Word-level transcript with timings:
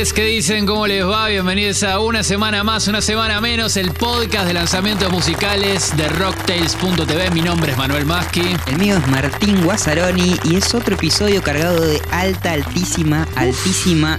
¿Qué 0.00 0.24
dicen? 0.24 0.64
¿Cómo 0.64 0.86
les 0.86 1.04
va? 1.04 1.28
Bienvenidos 1.28 1.82
a 1.82 2.00
una 2.00 2.22
semana 2.22 2.64
más, 2.64 2.88
una 2.88 3.02
semana 3.02 3.38
menos, 3.42 3.76
el 3.76 3.92
podcast 3.92 4.46
de 4.46 4.54
lanzamientos 4.54 5.12
musicales 5.12 5.94
de 5.94 6.08
Rocktails.tv. 6.08 7.30
Mi 7.32 7.42
nombre 7.42 7.72
es 7.72 7.76
Manuel 7.78 8.06
Maschi. 8.06 8.56
El 8.66 8.78
mío 8.78 8.96
es 8.96 9.06
Martín 9.08 9.62
Guazzaroni 9.62 10.36
y 10.44 10.56
es 10.56 10.74
otro 10.74 10.94
episodio 10.94 11.42
cargado 11.42 11.82
de 11.82 12.00
alta, 12.12 12.52
altísima, 12.52 13.28
altísima 13.36 14.18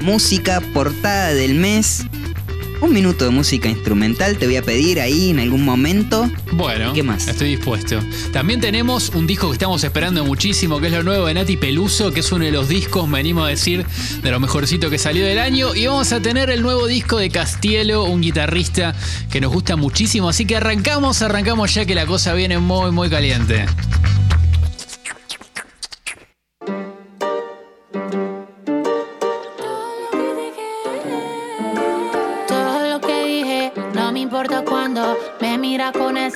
música 0.00 0.60
portada 0.74 1.32
del 1.32 1.54
mes. 1.54 2.09
Un 2.80 2.94
minuto 2.94 3.26
de 3.26 3.30
música 3.30 3.68
instrumental 3.68 4.38
te 4.38 4.46
voy 4.46 4.56
a 4.56 4.62
pedir 4.62 5.00
ahí 5.00 5.28
en 5.30 5.38
algún 5.38 5.64
momento. 5.66 6.30
Bueno, 6.52 6.94
¿Qué 6.94 7.02
más? 7.02 7.28
estoy 7.28 7.50
dispuesto. 7.50 8.00
También 8.32 8.60
tenemos 8.60 9.10
un 9.10 9.26
disco 9.26 9.48
que 9.48 9.52
estamos 9.52 9.84
esperando 9.84 10.24
muchísimo, 10.24 10.80
que 10.80 10.86
es 10.86 10.92
lo 10.94 11.02
nuevo 11.02 11.26
de 11.26 11.34
Nati 11.34 11.58
Peluso, 11.58 12.10
que 12.10 12.20
es 12.20 12.32
uno 12.32 12.46
de 12.46 12.52
los 12.52 12.68
discos, 12.68 13.06
me 13.06 13.18
animo 13.18 13.44
a 13.44 13.50
decir, 13.50 13.84
de 14.22 14.30
lo 14.30 14.40
mejorcito 14.40 14.88
que 14.88 14.96
salió 14.96 15.26
del 15.26 15.38
año. 15.38 15.74
Y 15.74 15.86
vamos 15.86 16.10
a 16.12 16.20
tener 16.20 16.48
el 16.48 16.62
nuevo 16.62 16.86
disco 16.86 17.18
de 17.18 17.28
Castielo, 17.28 18.04
un 18.04 18.22
guitarrista 18.22 18.94
que 19.30 19.42
nos 19.42 19.52
gusta 19.52 19.76
muchísimo. 19.76 20.30
Así 20.30 20.46
que 20.46 20.56
arrancamos, 20.56 21.20
arrancamos 21.20 21.74
ya 21.74 21.84
que 21.84 21.94
la 21.94 22.06
cosa 22.06 22.32
viene 22.32 22.58
muy, 22.58 22.90
muy 22.92 23.10
caliente. 23.10 23.66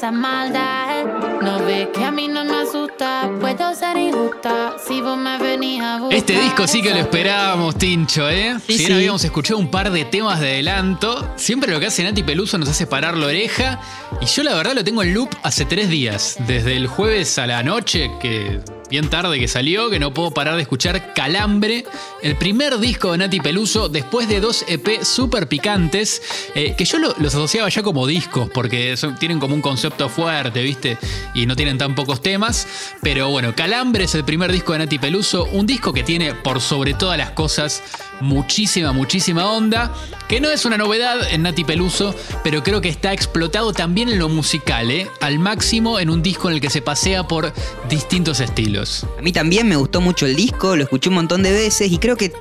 Esa 0.04 0.12
maldad. 0.12 1.06
No 1.40 1.64
ve 1.64 1.88
que 1.94 2.04
a 2.04 2.10
mí 2.10 2.28
no 2.28 2.44
me 2.44 2.56
asusta, 2.56 3.30
puedo 3.40 3.74
ser 3.74 3.96
injusta 3.96 4.76
si 4.86 5.00
vos 5.00 5.16
me 5.16 5.38
venís 5.38 5.80
a 5.80 5.98
buscar. 5.98 6.18
Este 6.18 6.38
disco 6.38 6.66
sí 6.66 6.82
que 6.82 6.90
lo 6.90 6.96
esperábamos, 6.96 7.76
Tincho, 7.76 8.28
¿eh? 8.28 8.54
Sí, 8.66 8.72
si 8.72 8.78
bien 8.78 8.88
sí. 8.88 8.94
habíamos 8.94 9.24
escuchado 9.24 9.58
un 9.58 9.70
par 9.70 9.90
de 9.90 10.04
temas 10.04 10.40
de 10.40 10.48
adelanto, 10.48 11.32
siempre 11.36 11.72
lo 11.72 11.80
que 11.80 11.86
hace 11.86 12.02
Nati 12.02 12.22
Peluso 12.22 12.58
nos 12.58 12.68
hace 12.68 12.86
parar 12.86 13.16
la 13.16 13.26
oreja. 13.26 13.80
Y 14.20 14.26
yo 14.26 14.42
la 14.42 14.54
verdad 14.54 14.74
lo 14.74 14.84
tengo 14.84 15.02
en 15.02 15.14
loop 15.14 15.30
hace 15.42 15.64
tres 15.64 15.88
días. 15.88 16.36
Desde 16.46 16.76
el 16.76 16.86
jueves 16.86 17.38
a 17.38 17.46
la 17.46 17.62
noche, 17.62 18.10
que 18.20 18.60
bien 18.90 19.08
tarde 19.08 19.38
que 19.40 19.48
salió, 19.48 19.90
que 19.90 19.98
no 19.98 20.12
puedo 20.14 20.30
parar 20.32 20.56
de 20.56 20.62
escuchar 20.62 21.12
Calambre, 21.14 21.84
el 22.22 22.36
primer 22.36 22.78
disco 22.78 23.12
de 23.12 23.18
Nati 23.18 23.40
Peluso, 23.40 23.88
después 23.88 24.28
de 24.28 24.40
dos 24.40 24.64
EP 24.68 25.02
súper 25.04 25.48
picantes, 25.48 26.22
eh, 26.54 26.74
que 26.76 26.84
yo 26.84 26.98
lo- 26.98 27.14
los 27.18 27.34
asociaba 27.34 27.68
ya 27.68 27.82
como 27.82 28.06
discos, 28.06 28.48
porque 28.52 28.94
tienen 29.18 29.40
como 29.40 29.54
un 29.54 29.62
concepto 29.62 30.08
fuerte, 30.08 30.62
¿viste? 30.62 30.98
Y 31.34 31.46
no 31.46 31.56
tienen 31.56 31.78
tan 31.78 31.94
pocos 31.94 32.20
temas. 32.22 32.66
Pero 33.02 33.30
bueno, 33.30 33.54
Calambre 33.56 34.04
es 34.04 34.14
el 34.14 34.24
primer 34.24 34.52
disco 34.52 34.72
de 34.72 34.80
Nati 34.80 34.98
Peluso, 34.98 35.44
un 35.52 35.66
disco 35.66 35.92
que 35.92 36.02
tiene 36.02 36.34
por 36.34 36.60
sobre 36.60 36.94
todas 36.94 37.18
las 37.18 37.30
cosas 37.30 37.82
muchísima, 38.20 38.92
muchísima 38.92 39.50
onda, 39.50 39.92
que 40.28 40.40
no 40.40 40.50
es 40.50 40.64
una 40.64 40.76
novedad 40.78 41.18
en 41.32 41.42
Nati 41.42 41.64
Peluso, 41.64 42.14
pero 42.44 42.62
creo 42.62 42.80
que 42.80 42.88
está 42.88 43.12
explotado 43.12 43.72
también 43.72 44.08
en 44.08 44.18
lo 44.18 44.28
musical, 44.28 44.90
¿eh? 44.90 45.08
Al 45.20 45.38
máximo 45.38 45.98
en 45.98 46.10
un 46.10 46.22
disco 46.22 46.48
en 46.48 46.54
el 46.56 46.60
que 46.60 46.70
se 46.70 46.80
pasea 46.82 47.26
por 47.26 47.52
distintos 47.88 48.40
estilos. 48.40 48.73
A 49.18 49.22
mí 49.22 49.32
también 49.32 49.68
me 49.68 49.76
gustó 49.76 50.00
mucho 50.00 50.26
el 50.26 50.34
disco, 50.34 50.76
lo 50.76 50.82
escuché 50.82 51.08
un 51.08 51.16
montón 51.16 51.42
de 51.42 51.52
veces 51.52 51.92
y 51.92 51.98
creo 51.98 52.16
que 52.16 52.32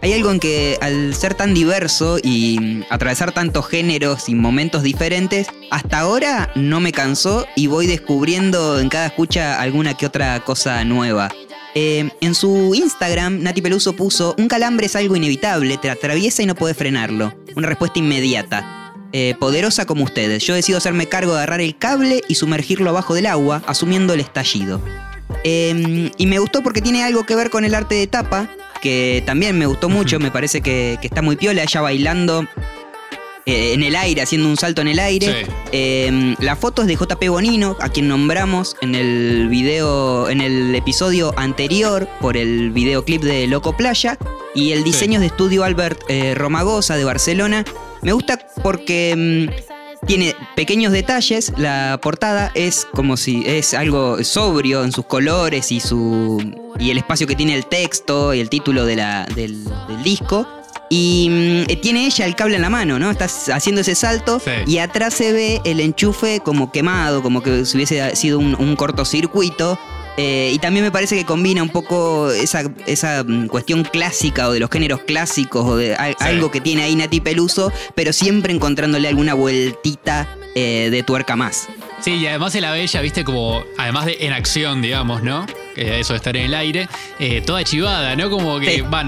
hay 0.00 0.14
algo 0.14 0.30
en 0.32 0.40
que 0.40 0.78
al 0.80 1.14
ser 1.14 1.34
tan 1.34 1.54
diverso 1.54 2.18
y 2.22 2.58
mm, 2.60 2.84
atravesar 2.90 3.32
tantos 3.32 3.68
géneros 3.68 4.28
y 4.28 4.34
momentos 4.34 4.82
diferentes, 4.82 5.48
hasta 5.70 6.00
ahora 6.00 6.50
no 6.56 6.80
me 6.80 6.92
cansó 6.92 7.46
y 7.56 7.68
voy 7.68 7.86
descubriendo 7.86 8.80
en 8.80 8.88
cada 8.88 9.06
escucha 9.06 9.60
alguna 9.60 9.94
que 9.94 10.06
otra 10.06 10.42
cosa 10.44 10.84
nueva. 10.84 11.30
Eh, 11.74 12.10
en 12.20 12.34
su 12.34 12.74
Instagram, 12.74 13.42
Nati 13.42 13.62
Peluso 13.62 13.94
puso, 13.94 14.34
un 14.38 14.48
calambre 14.48 14.86
es 14.86 14.96
algo 14.96 15.14
inevitable, 15.14 15.78
te 15.78 15.88
atraviesa 15.88 16.42
y 16.42 16.46
no 16.46 16.54
puedes 16.54 16.76
frenarlo. 16.76 17.32
Una 17.54 17.68
respuesta 17.68 17.98
inmediata. 17.98 18.94
Eh, 19.12 19.34
poderosa 19.38 19.84
como 19.84 20.04
ustedes, 20.04 20.44
yo 20.44 20.54
decido 20.54 20.78
hacerme 20.78 21.06
cargo 21.06 21.32
de 21.32 21.38
agarrar 21.38 21.60
el 21.60 21.76
cable 21.76 22.22
y 22.28 22.34
sumergirlo 22.34 22.90
abajo 22.90 23.14
del 23.14 23.26
agua, 23.26 23.62
asumiendo 23.66 24.14
el 24.14 24.20
estallido. 24.20 24.80
Eh, 25.44 26.10
y 26.16 26.26
me 26.26 26.38
gustó 26.38 26.62
porque 26.62 26.80
tiene 26.80 27.02
algo 27.02 27.24
que 27.24 27.34
ver 27.34 27.50
con 27.50 27.64
el 27.64 27.74
arte 27.74 27.94
de 27.94 28.06
tapa, 28.06 28.48
que 28.80 29.22
también 29.26 29.58
me 29.58 29.66
gustó 29.66 29.88
mucho, 29.88 30.18
me 30.18 30.30
parece 30.30 30.60
que, 30.60 30.98
que 31.00 31.06
está 31.06 31.22
muy 31.22 31.36
piola, 31.36 31.62
ella 31.62 31.80
bailando 31.80 32.46
eh, 33.44 33.72
en 33.72 33.82
el 33.82 33.96
aire, 33.96 34.22
haciendo 34.22 34.48
un 34.48 34.56
salto 34.56 34.82
en 34.82 34.88
el 34.88 35.00
aire. 35.00 35.44
Sí. 35.44 35.50
Eh, 35.72 36.36
la 36.38 36.54
foto 36.54 36.82
es 36.82 36.88
de 36.88 36.94
JP 36.94 37.28
Bonino, 37.28 37.76
a 37.80 37.88
quien 37.88 38.06
nombramos 38.06 38.76
en 38.82 38.94
el 38.94 39.48
video, 39.48 40.28
en 40.28 40.40
el 40.40 40.74
episodio 40.76 41.34
anterior 41.36 42.08
por 42.20 42.36
el 42.36 42.70
videoclip 42.70 43.22
de 43.22 43.48
Loco 43.48 43.76
Playa. 43.76 44.16
Y 44.54 44.72
el 44.72 44.84
diseño 44.84 45.14
es 45.14 45.20
de 45.20 45.26
estudio 45.26 45.64
Albert 45.64 46.02
eh, 46.08 46.34
Romagosa 46.36 46.96
de 46.96 47.04
Barcelona. 47.04 47.64
Me 48.02 48.12
gusta 48.12 48.38
porque 48.62 49.48
mm, 49.48 49.71
tiene 50.06 50.34
pequeños 50.56 50.92
detalles. 50.92 51.52
La 51.56 51.98
portada 52.02 52.50
es 52.54 52.86
como 52.92 53.16
si 53.16 53.42
es 53.46 53.74
algo 53.74 54.22
sobrio 54.24 54.84
en 54.84 54.92
sus 54.92 55.06
colores 55.06 55.70
y 55.72 55.80
su 55.80 56.42
y 56.78 56.90
el 56.90 56.98
espacio 56.98 57.26
que 57.26 57.36
tiene 57.36 57.54
el 57.54 57.66
texto 57.66 58.32
y 58.34 58.40
el 58.40 58.48
título 58.48 58.84
de 58.84 58.96
la- 58.96 59.26
del, 59.34 59.64
del 59.88 60.02
disco. 60.02 60.46
Y 60.88 61.28
mm, 61.30 61.70
eh, 61.70 61.76
tiene 61.80 62.04
ella 62.06 62.26
el 62.26 62.34
cable 62.34 62.56
en 62.56 62.62
la 62.62 62.70
mano, 62.70 62.98
¿no? 62.98 63.10
Está 63.10 63.24
haciendo 63.54 63.80
ese 63.80 63.94
salto 63.94 64.40
Sí. 64.40 64.50
y 64.66 64.78
atrás 64.78 65.14
se 65.14 65.32
ve 65.32 65.60
el 65.64 65.80
enchufe 65.80 66.40
como 66.40 66.70
quemado, 66.72 67.22
como 67.22 67.42
que 67.42 67.64
si 67.64 67.76
hubiese 67.76 68.14
sido 68.16 68.38
un, 68.38 68.54
un 68.58 68.76
cortocircuito. 68.76 69.78
Eh, 70.18 70.50
y 70.54 70.58
también 70.58 70.84
me 70.84 70.90
parece 70.90 71.16
que 71.16 71.24
combina 71.24 71.62
un 71.62 71.70
poco 71.70 72.30
esa, 72.30 72.64
esa 72.86 73.24
mm, 73.24 73.46
cuestión 73.46 73.82
clásica 73.84 74.48
o 74.48 74.52
de 74.52 74.60
los 74.60 74.68
géneros 74.70 75.00
clásicos 75.00 75.64
o 75.66 75.76
de 75.76 75.96
Sí. 75.96 76.14
algo 76.20 76.50
que 76.50 76.60
tiene 76.60 76.82
ahí 76.82 76.94
Nati 76.96 77.20
Peluso, 77.20 77.72
pero 77.94 78.12
siempre 78.12 78.52
encontrándole 78.52 79.08
alguna 79.08 79.34
vueltita 79.34 80.28
eh, 80.54 80.88
de 80.90 81.02
tuerca 81.02 81.34
más. 81.34 81.68
Sí, 82.02 82.10
y 82.16 82.26
además 82.26 82.52
se 82.52 82.60
la 82.60 82.72
ve 82.72 82.82
ella, 82.82 83.00
viste, 83.00 83.24
como, 83.24 83.62
además 83.78 84.04
de 84.06 84.18
en 84.20 84.32
acción, 84.32 84.82
digamos, 84.82 85.22
¿no? 85.22 85.46
Que 85.74 86.00
eso 86.00 86.12
de 86.12 86.16
estar 86.18 86.36
en 86.36 86.44
el 86.46 86.54
aire, 86.54 86.88
eh, 87.18 87.40
toda 87.40 87.62
chivada, 87.64 88.14
¿no? 88.16 88.28
Como 88.28 88.58
que, 88.60 88.74
Sí. 88.74 88.80
van, 88.82 89.06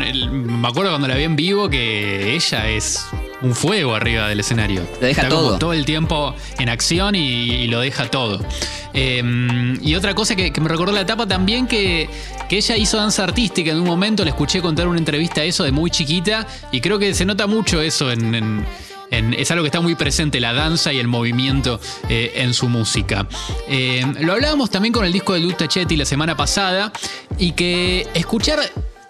me 0.61 0.69
acuerdo 0.69 0.93
cuando 0.93 1.09
la 1.09 1.17
vi 1.17 1.25
en 1.25 1.37
vivo 1.37 1.69
que 1.69 2.35
ella 2.35 2.69
es 2.71 3.05
un 3.45 3.55
fuego 3.55 3.95
arriba 3.95 4.29
del 4.29 4.41
escenario. 4.41 4.81
Lo 5.01 5.07
deja 5.07 5.23
Está 5.23 5.29
como 5.29 5.49
todo. 5.49 5.59
todo 5.59 5.73
el 5.73 5.85
tiempo 5.85 6.35
en 6.59 6.69
acción 6.69 7.15
y, 7.15 7.21
y 7.53 7.67
lo 7.69 7.81
deja 7.81 8.07
todo. 8.11 8.45
Eh, 8.93 9.77
y 9.83 9.95
otra 9.97 10.15
cosa 10.15 10.35
que, 10.37 10.53
que 10.53 10.61
me 10.61 10.69
recordó 10.69 10.93
la 10.93 11.01
etapa 11.03 11.27
también, 11.27 11.67
que, 11.67 12.09
que 12.49 12.57
ella 12.59 12.77
hizo 12.77 12.97
danza 12.97 13.25
artística 13.25 13.71
en 13.71 13.79
un 13.81 13.87
momento, 13.87 14.25
le 14.25 14.31
escuché 14.31 14.61
contar 14.63 14.89
una 14.89 14.99
entrevista 14.99 15.41
a 15.41 15.45
eso 15.45 15.65
de 15.65 15.73
muy 15.73 15.91
chiquita, 15.91 16.47
y 16.73 16.81
creo 16.81 16.99
que 16.99 17.13
se 17.15 17.25
nota 17.25 17.47
mucho 17.47 17.81
eso 17.81 18.11
en- 18.13 18.35
en, 18.35 18.65
en- 19.11 19.35
es 19.35 19.51
algo 19.51 19.63
que 19.65 19.69
está 19.69 19.81
muy 19.81 19.95
presente, 19.97 20.39
la 20.41 20.53
danza 20.53 20.93
y 20.93 20.99
el 21.01 21.09
movimiento 21.09 21.81
eh, 22.09 22.33
en 22.37 22.55
su 22.55 22.69
música. 22.69 23.27
Eh, 23.69 24.05
lo 24.21 24.33
hablábamos 24.33 24.71
también 24.71 24.93
con 24.93 25.05
el 25.05 25.13
disco 25.13 25.35
de 25.35 25.41
Luz 25.41 25.57
Tachetti 25.57 25.97
la 25.97 26.05
semana 26.05 26.37
pasada 26.37 26.93
y 27.37 27.53
que 27.53 28.07
escuchar 28.15 28.61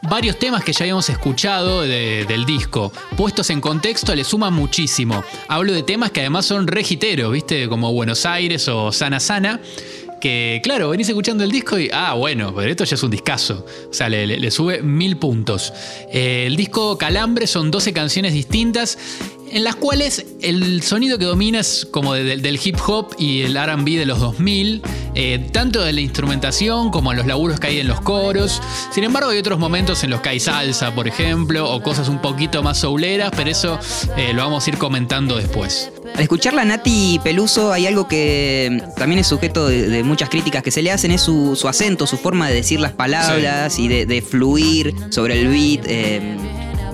varios 0.08 0.38
temas 0.38 0.62
que 0.64 0.72
ya 0.72 0.80
habíamos 0.84 1.08
escuchado 1.08 1.82
de- 1.82 2.24
del 2.26 2.44
disco, 2.44 2.92
puestos 3.16 3.50
en 3.50 3.60
contexto, 3.60 4.14
le 4.14 4.24
suman 4.24 4.52
muchísimo. 4.52 5.24
Hablo 5.48 5.72
de 5.72 5.82
temas 5.82 6.10
que 6.10 6.20
además 6.20 6.46
son 6.46 6.66
regiteros, 6.66 7.32
¿viste? 7.32 7.68
Como 7.68 7.92
Buenos 7.92 8.26
Aires 8.26 8.68
o 8.68 8.92
Sana 8.92 9.20
Sana. 9.20 9.60
Que 10.20 10.60
claro, 10.62 10.88
venís 10.88 11.06
escuchando 11.10 11.44
el 11.44 11.50
disco 11.50 11.78
y, 11.78 11.90
ah, 11.92 12.14
bueno, 12.14 12.54
pero 12.54 12.70
esto 12.70 12.84
ya 12.84 12.94
es 12.94 13.02
un 13.02 13.10
discazo. 13.10 13.66
O 13.90 13.92
sea, 13.92 14.08
le 14.08 14.50
sube 14.50 14.80
mil 14.82 15.18
puntos. 15.18 15.70
Eh, 16.10 16.44
el 16.46 16.56
disco 16.56 16.96
Calambre 16.96 17.46
son 17.46 17.70
12 17.70 17.92
canciones 17.92 18.32
distintas 18.32 18.96
en 19.54 19.64
las 19.64 19.76
cuales 19.76 20.26
el 20.42 20.82
sonido 20.82 21.16
que 21.16 21.24
domina 21.24 21.60
es 21.60 21.86
como 21.90 22.12
de- 22.12 22.24
de- 22.24 22.36
del 22.38 22.58
hip 22.62 22.76
hop 22.86 23.14
y 23.18 23.42
el 23.42 23.56
RB 23.56 23.96
de 23.96 24.04
los 24.04 24.18
2000, 24.18 24.82
eh, 25.14 25.48
tanto 25.52 25.80
de 25.82 25.92
la 25.92 26.00
instrumentación 26.00 26.90
como 26.90 27.12
en 27.12 27.18
los 27.18 27.26
laburos 27.26 27.60
que 27.60 27.68
hay 27.68 27.78
en 27.78 27.86
los 27.86 28.00
coros. 28.00 28.60
Sin 28.92 29.04
embargo, 29.04 29.30
hay 29.30 29.38
otros 29.38 29.58
momentos 29.60 30.02
en 30.04 30.10
los 30.10 30.20
que 30.20 30.30
hay 30.30 30.40
salsa, 30.40 30.94
por 30.94 31.06
ejemplo, 31.08 31.70
o 31.70 31.80
cosas 31.82 32.08
un 32.08 32.20
poquito 32.20 32.62
más 32.64 32.78
souleras, 32.78 33.30
pero 33.36 33.48
eso 33.48 33.78
eh, 34.16 34.32
lo 34.34 34.42
vamos 34.42 34.66
a 34.66 34.70
ir 34.70 34.76
comentando 34.76 35.36
después. 35.36 35.90
Al 36.14 36.20
escuchar 36.22 36.52
la 36.54 36.64
Nati 36.64 37.20
Peluso 37.22 37.72
hay 37.72 37.86
algo 37.86 38.08
que 38.08 38.82
también 38.96 39.20
es 39.20 39.28
sujeto 39.28 39.68
de, 39.68 39.88
de 39.88 40.02
muchas 40.02 40.28
críticas 40.30 40.62
que 40.64 40.70
se 40.72 40.82
le 40.82 40.90
hacen, 40.90 41.12
es 41.12 41.20
su, 41.22 41.54
su 41.56 41.68
acento, 41.68 42.06
su 42.08 42.16
forma 42.18 42.48
de 42.48 42.54
decir 42.56 42.80
las 42.80 42.92
palabras 42.92 43.78
y 43.78 43.86
de, 43.88 44.04
de 44.04 44.20
fluir 44.20 44.94
sobre 45.10 45.40
el 45.40 45.46
beat. 45.48 45.86
eh, 45.86 46.36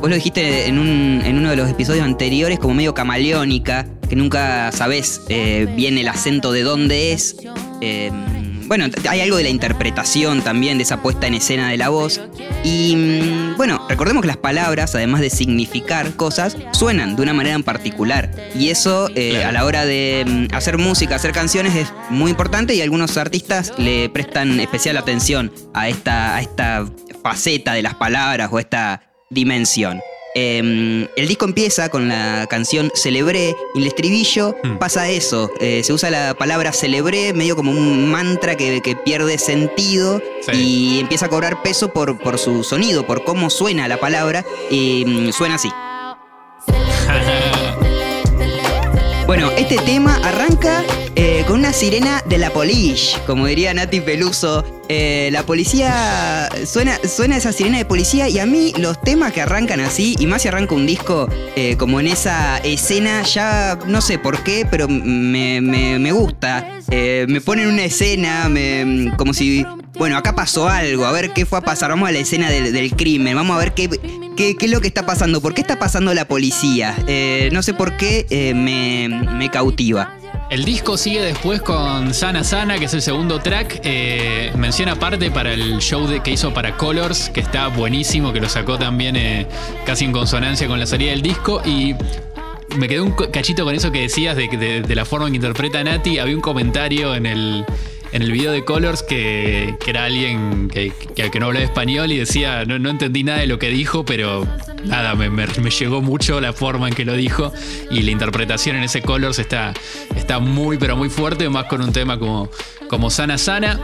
vos 0.01 0.09
lo 0.11 0.17
dijiste 0.17 0.67
en, 0.67 0.79
un- 0.79 1.23
en 1.25 1.37
uno 1.39 1.51
de 1.51 1.57
los 1.57 1.69
episodios 1.69 2.05
anteriores 2.05 2.59
como 2.59 2.75
medio 2.75 2.95
camaleónica, 2.95 3.87
que 4.09 4.17
nunca 4.17 4.73
sabés 4.73 5.21
eh, 5.29 5.69
bien 5.77 5.99
el 5.99 6.09
acento 6.09 6.53
de 6.53 6.63
dónde 6.63 7.13
es. 7.13 7.37
Eh, 7.81 8.11
bueno, 8.67 8.87
hay 9.09 9.21
algo 9.21 9.37
de 9.37 9.43
la 9.43 9.49
interpretación 9.49 10.43
también, 10.43 10.79
de 10.79 10.85
esa 10.85 11.03
puesta 11.03 11.27
en 11.27 11.35
escena 11.35 11.69
de 11.71 11.77
la 11.77 11.89
voz. 11.89 12.21
Y 12.63 12.95
mm, 12.97 13.57
bueno, 13.57 13.85
recordemos 13.89 14.23
que 14.23 14.29
las 14.29 14.37
palabras, 14.37 14.95
además 14.95 15.21
de 15.23 15.29
significar 15.31 16.15
cosas, 16.15 16.57
suenan 16.73 17.17
de 17.17 17.23
una 17.23 17.33
manera 17.35 17.57
en 17.57 17.65
particular. 17.65 18.31
Y 18.55 18.69
eso 18.69 19.09
eh, 19.17 19.31
Claro. 19.33 19.49
a 19.49 19.53
la 19.53 19.65
hora 19.65 19.85
de 19.85 20.25
mm, 20.51 20.55
hacer 20.55 20.79
música, 20.79 21.17
hacer 21.17 21.33
canciones 21.33 21.75
es 21.75 21.93
muy 22.11 22.31
importante 22.31 22.75
y 22.75 22.81
algunos 22.81 23.17
artistas 23.17 23.73
le 23.77 24.09
prestan 24.09 24.61
especial 24.61 24.97
atención 24.97 25.53
a 25.75 25.89
esta, 25.89 26.37
a 26.37 26.41
esta 26.41 26.87
faceta 27.25 27.75
de 27.75 27.83
las 27.83 27.95
palabras 27.97 28.51
o 28.53 28.59
esta 28.61 29.03
dimensión. 29.31 30.01
Em, 30.35 31.09
el 31.17 31.27
disco 31.29 31.45
empieza 31.45 31.89
con 31.89 32.07
la 32.09 32.47
canción 32.49 32.93
Celebré 32.95 33.57
y 33.75 33.79
el 33.81 33.87
estribillo 33.89 34.55
Hmm. 34.63 34.79
pasa 34.79 35.09
eso. 35.09 35.51
eh, 35.61 35.83
se 35.85 35.93
usa 35.93 36.11
la 36.11 36.35
palabra 36.35 36.73
celebré 36.73 37.33
medio 37.33 37.57
como 37.57 37.73
un 37.73 38.09
mantra 38.11 38.57
que, 38.57 38.81
que 38.81 38.95
pierde 38.95 39.39
sentido 39.39 40.21
Sí. 40.43 40.53
y 40.55 41.01
empieza 41.01 41.27
a 41.27 41.29
cobrar 41.29 41.63
peso 41.63 41.93
por, 41.93 42.19
por 42.19 42.39
su 42.39 42.63
sonido, 42.63 43.07
por 43.07 43.25
cómo 43.25 43.51
suena 43.51 43.89
la 43.89 43.99
palabra. 43.99 44.45
Y 44.71 45.05
mm, 45.07 45.33
suena 45.33 45.57
así. 45.57 45.71
Bueno, 49.31 49.49
este 49.57 49.77
tema 49.77 50.17
arranca 50.25 50.83
eh, 51.15 51.45
con 51.47 51.61
una 51.61 51.73
sirena 51.73 52.21
de 52.29 52.37
la 52.37 52.51
police, 52.51 53.17
como 53.29 53.47
diría 53.47 53.73
Nati 53.73 54.01
Peluso. 54.01 54.65
Eh, 54.89 55.29
la 55.31 55.45
policía, 55.45 56.49
suena, 56.67 56.99
suena 57.09 57.37
esa 57.37 57.53
sirena 57.53 57.79
de 57.79 57.85
policía 57.85 58.29
y 58.29 58.41
a 58.41 58.47
mí 58.47 58.73
los 58.77 59.01
temas 59.01 59.33
que 59.33 59.41
arrancan 59.41 59.79
así, 59.79 60.17
y 60.19 60.27
más 60.27 60.43
si 60.43 60.49
arranca 60.49 60.75
un 60.75 60.85
disco 60.85 61.29
eh, 61.55 61.77
como 61.79 62.01
en 62.01 62.09
esa 62.09 62.59
escena, 62.59 63.23
ya 63.23 63.79
no 63.87 64.01
sé 64.01 64.19
por 64.19 64.43
qué, 64.43 64.67
pero 64.69 64.89
me, 64.89 65.61
me- 65.61 66.01
me 66.01 66.11
gusta. 66.11 66.81
Eh, 66.91 67.25
me 67.29 67.41
ponen 67.41 67.69
una 67.69 67.85
escena, 67.85 68.49
me- 68.49 69.13
como 69.17 69.33
si, 69.33 69.65
bueno, 70.01 70.17
acá 70.17 70.35
pasó 70.35 70.67
algo, 70.67 71.05
a 71.05 71.13
ver 71.13 71.35
qué 71.35 71.45
fue 71.45 71.59
a 71.59 71.61
pasar, 71.61 71.91
vamos 71.91 72.09
a 72.09 72.13
la 72.13 72.21
escena 72.21 72.49
del, 72.49 72.91
crimen, 72.97 73.37
vamos 73.37 73.55
a 73.55 73.59
ver 73.59 73.75
qué, 73.75 73.87
qué, 74.35 74.57
es 74.59 74.71
lo 74.71 74.81
que 74.81 74.89
está 74.89 75.05
pasando, 75.05 75.43
por 75.43 75.53
qué 75.53 75.61
está 75.61 75.79
pasando 75.79 76.15
la 76.15 76.27
policía. 76.27 76.97
Eh, 77.07 77.51
no 77.53 77.63
sé 77.63 77.75
por 77.75 77.99
qué 77.99 78.25
eh, 78.31 78.55
me, 78.55 79.11
me 79.11 79.51
cautiva. 79.51 80.17
El 80.49 80.65
disco 80.65 80.97
sigue 80.97 81.21
después 81.21 81.61
con 81.61 82.15
Sana 82.15 82.45
Sana, 82.45 82.79
que 82.79 82.87
es 82.87 82.95
el 82.95 83.03
segundo 83.03 83.41
track. 83.41 83.81
Eh, 83.85 84.51
menciona 84.57 84.93
aparte 84.93 85.31
para 85.31 85.53
el 85.53 85.81
show 85.81 86.09
que 86.25 86.31
hizo 86.31 86.55
para 86.55 86.79
Colors, 86.79 87.29
que 87.29 87.41
está 87.41 87.69
buenísimo, 87.69 88.33
que 88.33 88.41
lo 88.41 88.49
sacó 88.49 88.79
también 88.79 89.17
eh, 89.17 89.47
casi 89.85 90.07
en 90.07 90.13
consonancia 90.13 90.67
con 90.67 90.81
la 90.81 90.87
salida 90.87 91.11
del 91.11 91.21
disco. 91.21 91.61
Y 91.67 91.95
me 92.79 92.89
quedé 92.89 93.03
un 93.03 93.13
cachito 93.13 93.65
con 93.65 93.75
eso 93.75 93.93
que 93.93 94.01
decías 94.01 94.35
de, 94.35 94.49
de- 94.49 94.81
de 94.81 94.95
la 94.95 95.05
forma 95.05 95.27
en 95.27 95.33
que 95.33 95.37
interpreta 95.37 95.85
Nati. 95.85 96.19
Había 96.19 96.35
un 96.37 96.41
comentario 96.41 97.15
en 97.15 97.27
el, 97.27 97.65
en 98.13 98.23
el 98.23 98.33
video 98.33 98.53
de 98.53 98.65
Colors 98.65 99.03
que, 99.03 99.75
era 99.87 100.05
alguien 100.05 100.69
que, 100.69 100.93
que- 101.15 101.41
no 101.41 101.47
hablaba 101.47 101.65
español 101.65 102.13
y 102.13 102.19
decía, 102.19 102.65
no, 102.65 102.91
entendí 102.91 103.25
nada 103.25 103.39
de 103.41 103.47
lo 103.47 103.59
que 103.59 103.69
dijo, 103.69 104.05
pero 104.05 104.47
nada, 104.85 105.15
me, 105.15 105.31
llegó 105.47 106.03
mucho 106.03 106.41
la 106.41 106.53
forma 106.53 106.89
en 106.89 106.95
que 106.95 107.05
lo 107.05 107.15
dijo 107.15 107.53
y 107.91 108.03
la 108.03 108.11
interpretación 108.11 108.77
en 108.77 108.83
ese 108.85 109.01
Colors 109.01 109.39
está, 109.39 109.73
está 110.17 110.39
muy, 110.39 110.77
pero 110.77 110.97
muy 110.97 111.09
fuerte, 111.09 111.49
más 111.49 111.65
con 111.67 111.83
un 111.83 111.93
tema 111.93 112.19
como, 112.19 112.51
como 112.89 113.11
Sana 113.11 113.39
Sana. 113.39 113.79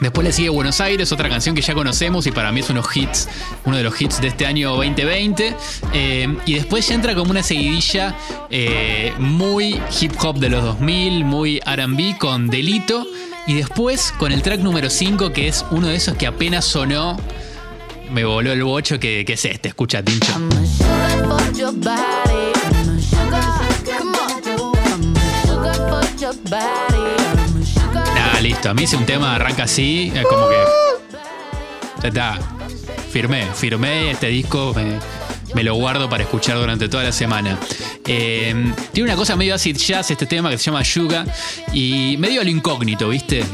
Después 0.00 0.26
le 0.26 0.32
sigue 0.32 0.48
Buenos 0.48 0.80
Aires, 0.80 1.12
otra 1.12 1.28
canción 1.28 1.54
que 1.54 1.62
ya 1.62 1.74
conocemos 1.74 2.26
y 2.26 2.32
para 2.32 2.50
mí 2.50 2.58
es 2.58 2.70
unos 2.70 2.96
hits, 2.96 3.28
uno 3.64 3.76
de 3.76 3.84
los 3.84 4.00
hits 4.00 4.20
de 4.20 4.28
este 4.28 4.46
año 4.46 4.70
2020. 4.74 5.54
Eh, 5.92 6.36
y 6.44 6.54
después 6.54 6.88
ya 6.88 6.96
entra 6.96 7.14
como 7.14 7.30
una 7.30 7.44
seguidilla 7.44 8.16
eh, 8.50 9.12
muy 9.20 9.80
hip 10.00 10.12
hop 10.20 10.38
de 10.40 10.48
los 10.48 10.64
2000, 10.64 11.24
muy 11.24 11.60
RB 11.60 12.18
con 12.18 12.48
Delito. 12.48 13.06
Y 13.46 13.54
después 13.54 14.12
con 14.18 14.30
el 14.30 14.42
track 14.42 14.60
número 14.60 14.88
5, 14.88 15.32
que 15.32 15.48
es 15.48 15.64
uno 15.70 15.88
de 15.88 15.96
esos 15.96 16.16
que 16.16 16.26
apenas 16.26 16.64
sonó, 16.64 17.16
me 18.10 18.24
voló 18.24 18.52
el 18.52 18.62
bocho, 18.62 19.00
que, 19.00 19.24
que 19.24 19.32
es 19.32 19.44
este, 19.44 19.68
escucha 19.68 20.02
Tincho. 20.02 20.32
Nada, 28.14 28.40
listo. 28.40 28.70
A 28.70 28.74
mí 28.74 28.86
si 28.86 28.96
un 28.96 29.06
tema 29.06 29.34
arranca 29.34 29.64
así, 29.64 30.12
es 30.14 30.24
como 30.24 30.48
que. 30.48 30.56
Ya 32.02 32.08
está. 32.08 32.38
Firmé, 33.10 33.46
firmé 33.54 34.12
este 34.12 34.28
disco. 34.28 34.72
Me, 34.74 34.98
me 35.54 35.62
lo 35.62 35.74
guardo 35.74 36.08
para 36.08 36.24
escuchar 36.24 36.56
durante 36.56 36.88
toda 36.88 37.04
la 37.04 37.12
semana. 37.12 37.58
Eh, 38.06 38.72
tiene 38.92 39.10
una 39.10 39.16
cosa 39.16 39.36
medio 39.36 39.54
acid 39.54 39.76
jazz 39.76 40.10
este 40.10 40.26
tema 40.26 40.50
que 40.50 40.58
se 40.58 40.64
llama 40.64 40.82
Yuga. 40.82 41.24
Y 41.72 42.16
medio 42.18 42.40
a 42.40 42.44
lo 42.44 42.50
incógnito, 42.50 43.08
¿viste? 43.08 43.44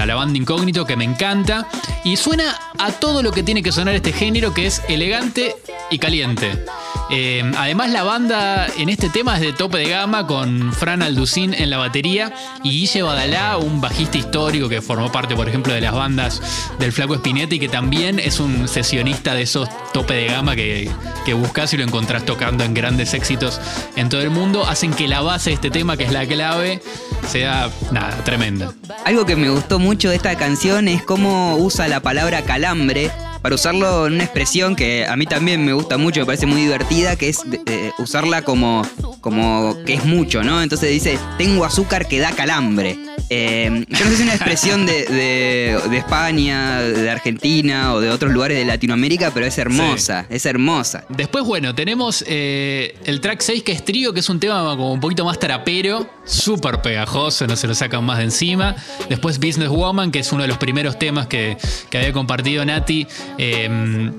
A 0.00 0.06
la 0.06 0.14
banda 0.14 0.38
incógnito 0.38 0.84
que 0.84 0.96
me 0.96 1.04
encanta. 1.04 1.68
Y 2.04 2.16
suena 2.16 2.58
a 2.78 2.92
todo 2.92 3.22
lo 3.22 3.32
que 3.32 3.42
tiene 3.42 3.62
que 3.62 3.72
sonar 3.72 3.94
este 3.94 4.12
género, 4.12 4.52
que 4.54 4.66
es 4.66 4.82
elegante 4.88 5.56
y 5.90 5.98
caliente. 5.98 6.64
Eh, 7.10 7.42
además, 7.58 7.90
la 7.90 8.02
banda 8.02 8.66
en 8.78 8.88
este 8.88 9.10
tema 9.10 9.34
es 9.34 9.42
de 9.42 9.52
tope 9.52 9.78
de 9.78 9.88
gama 9.88 10.26
con 10.26 10.72
Fran 10.72 11.02
Alducín 11.02 11.52
en 11.52 11.68
la 11.68 11.76
batería 11.76 12.32
y 12.64 12.70
Guille 12.70 13.02
Badalá, 13.02 13.58
un 13.58 13.82
bajista 13.82 14.16
histórico 14.16 14.68
que 14.68 14.80
formó 14.80 15.12
parte, 15.12 15.36
por 15.36 15.46
ejemplo, 15.46 15.74
de 15.74 15.82
las 15.82 15.92
bandas 15.92 16.40
del 16.78 16.90
Flaco 16.90 17.16
Spinetti, 17.16 17.58
que 17.58 17.68
también 17.68 18.18
es 18.18 18.40
un 18.40 18.66
sesionista 18.66 19.34
de 19.34 19.42
esos 19.42 19.68
tope 19.92 20.14
de 20.14 20.26
gama 20.26 20.56
que, 20.56 20.90
que 21.26 21.34
buscas 21.42 21.74
y 21.74 21.76
lo 21.76 21.82
encontrás 21.82 22.24
tocando 22.24 22.62
en 22.62 22.72
grandes 22.72 23.14
éxitos 23.14 23.60
en 23.96 24.08
todo 24.08 24.20
el 24.20 24.30
mundo. 24.30 24.64
Hacen 24.64 24.94
que 24.94 25.08
la 25.08 25.20
base 25.20 25.50
de 25.50 25.54
este 25.54 25.70
tema, 25.70 25.96
que 25.96 26.04
es 26.04 26.12
la 26.12 26.24
clave, 26.24 26.80
sea 27.26 27.68
nada, 27.90 28.16
tremenda. 28.24 28.72
Algo 29.04 29.26
que 29.26 29.34
me 29.34 29.50
gustó 29.50 29.80
mucho 29.80 30.10
de 30.10 30.16
esta 30.16 30.36
canción 30.36 30.86
es 30.86 31.02
cómo 31.02 31.56
usa 31.56 31.88
la 31.88 32.00
palabra 32.00 32.42
calambre 32.42 33.10
para 33.42 33.54
usarlo 33.56 34.06
en 34.06 34.14
una 34.14 34.24
expresión 34.24 34.76
que 34.76 35.04
a 35.06 35.16
mí 35.16 35.26
también 35.26 35.64
me 35.64 35.72
gusta 35.72 35.98
mucho, 35.98 36.20
me 36.20 36.26
parece 36.26 36.46
muy 36.46 36.60
divertida, 36.62 37.16
que 37.16 37.28
es 37.28 37.40
eh, 37.66 37.90
usarla 37.98 38.42
como, 38.42 38.86
como 39.20 39.76
que 39.84 39.94
es 39.94 40.04
mucho, 40.04 40.42
¿no? 40.42 40.62
Entonces 40.62 40.90
dice, 40.90 41.18
tengo 41.38 41.64
azúcar 41.64 42.06
que 42.08 42.18
da 42.20 42.30
calambre. 42.32 42.98
Eh, 43.30 43.84
yo 43.88 44.04
no 44.04 44.10
sé 44.10 44.16
si 44.16 44.22
es 44.22 44.28
una 44.28 44.34
expresión 44.34 44.86
de, 44.86 45.04
de- 45.06 45.78
de 45.90 45.96
España, 45.98 46.80
de 46.82 47.10
Argentina 47.10 47.94
o 47.94 48.00
de 48.00 48.10
otros 48.10 48.32
lugares 48.32 48.58
de 48.58 48.64
Latinoamérica, 48.64 49.30
pero 49.32 49.46
es 49.46 49.56
hermosa, 49.58 50.26
es 50.28 50.44
hermosa. 50.46 51.04
Después, 51.08 51.44
bueno, 51.44 51.74
tenemos 51.74 52.24
eh, 52.28 52.94
el 53.04 53.20
track 53.20 53.40
6 53.40 53.62
que 53.62 53.72
es 53.72 53.84
Trío, 53.84 54.12
que 54.12 54.20
es 54.20 54.28
un 54.28 54.38
tema 54.38 54.58
como 54.76 54.92
un 54.92 55.00
poquito 55.00 55.24
más 55.24 55.38
trapero, 55.38 56.08
súper 56.24 56.80
pegajoso, 56.82 57.46
no 57.46 57.56
se 57.56 57.66
lo 57.66 57.74
sacan 57.74 58.04
más 58.04 58.18
de 58.18 58.24
encima. 58.24 58.76
Después 59.08 59.38
Business 59.38 59.68
Woman, 59.68 60.10
que 60.10 60.20
es 60.20 60.32
uno 60.32 60.42
de 60.42 60.48
los 60.48 60.58
primeros 60.58 60.98
temas 60.98 61.26
que, 61.26 61.56
que 61.90 61.98
había 61.98 62.12
compartido 62.12 62.64
Nati 62.64 63.06
eh, 63.38 64.10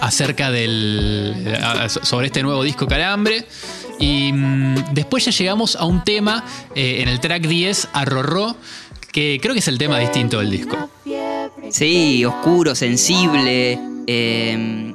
acerca 0.00 0.50
del. 0.50 1.56
a- 1.62 1.88
sobre 1.88 2.26
este 2.26 2.42
nuevo 2.42 2.62
disco 2.62 2.86
Calambre. 2.86 3.46
Y 3.98 4.32
mm, 4.32 4.92
después 4.94 5.24
ya 5.24 5.30
llegamos 5.32 5.76
a 5.76 5.84
un 5.84 6.02
tema 6.04 6.44
eh, 6.74 6.98
en 7.02 7.08
el 7.08 7.20
track 7.20 7.42
10, 7.46 7.88
Arrorró, 7.92 8.56
que 9.12 9.38
creo 9.40 9.54
que 9.54 9.60
es 9.60 9.68
el 9.68 9.78
tema 9.78 9.98
distinto 9.98 10.38
del 10.38 10.50
disco. 10.50 10.88
Sí, 11.70 12.24
oscuro, 12.24 12.74
sensible. 12.74 13.78
eh, 14.06 14.91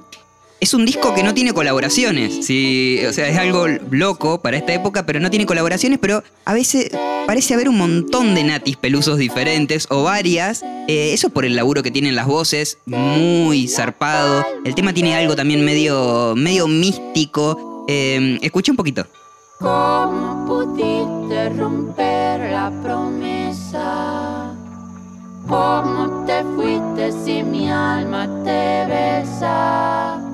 es 0.59 0.73
un 0.73 0.85
disco 0.85 1.13
que 1.13 1.23
no 1.23 1.33
tiene 1.33 1.53
colaboraciones. 1.53 2.45
Sí, 2.45 2.99
o 3.07 3.13
sea, 3.13 3.27
es 3.27 3.37
algo 3.37 3.67
loco 3.91 4.41
para 4.41 4.57
esta 4.57 4.73
época, 4.73 5.05
pero 5.05 5.19
no 5.19 5.29
tiene 5.29 5.45
colaboraciones. 5.45 5.99
Pero 5.99 6.23
a 6.45 6.53
veces 6.53 6.89
parece 7.27 7.53
haber 7.53 7.69
un 7.69 7.77
montón 7.77 8.33
de 8.33 8.43
natis 8.43 8.77
pelusos 8.77 9.17
diferentes 9.17 9.87
o 9.89 10.03
varias. 10.03 10.63
Eh, 10.87 11.13
eso 11.13 11.29
por 11.29 11.45
el 11.45 11.55
laburo 11.55 11.83
que 11.83 11.91
tienen 11.91 12.15
las 12.15 12.27
voces, 12.27 12.79
muy 12.85 13.67
zarpado. 13.67 14.45
El 14.65 14.73
tema 14.73 14.93
tiene 14.93 15.15
algo 15.15 15.35
también 15.35 15.63
medio, 15.63 16.33
medio 16.35 16.67
místico. 16.67 17.85
Eh, 17.87 18.39
escucha 18.41 18.71
un 18.71 18.77
poquito. 18.77 19.05
¿Cómo 19.59 20.45
pudiste 20.45 21.49
romper 21.49 22.51
la 22.51 22.71
promesa? 22.83 24.53
¿Cómo 25.47 26.25
te 26.25 26.43
fuiste 26.55 27.11
si 27.23 27.43
mi 27.43 27.69
alma 27.69 28.27
te 28.43 28.85
besa? 28.85 30.26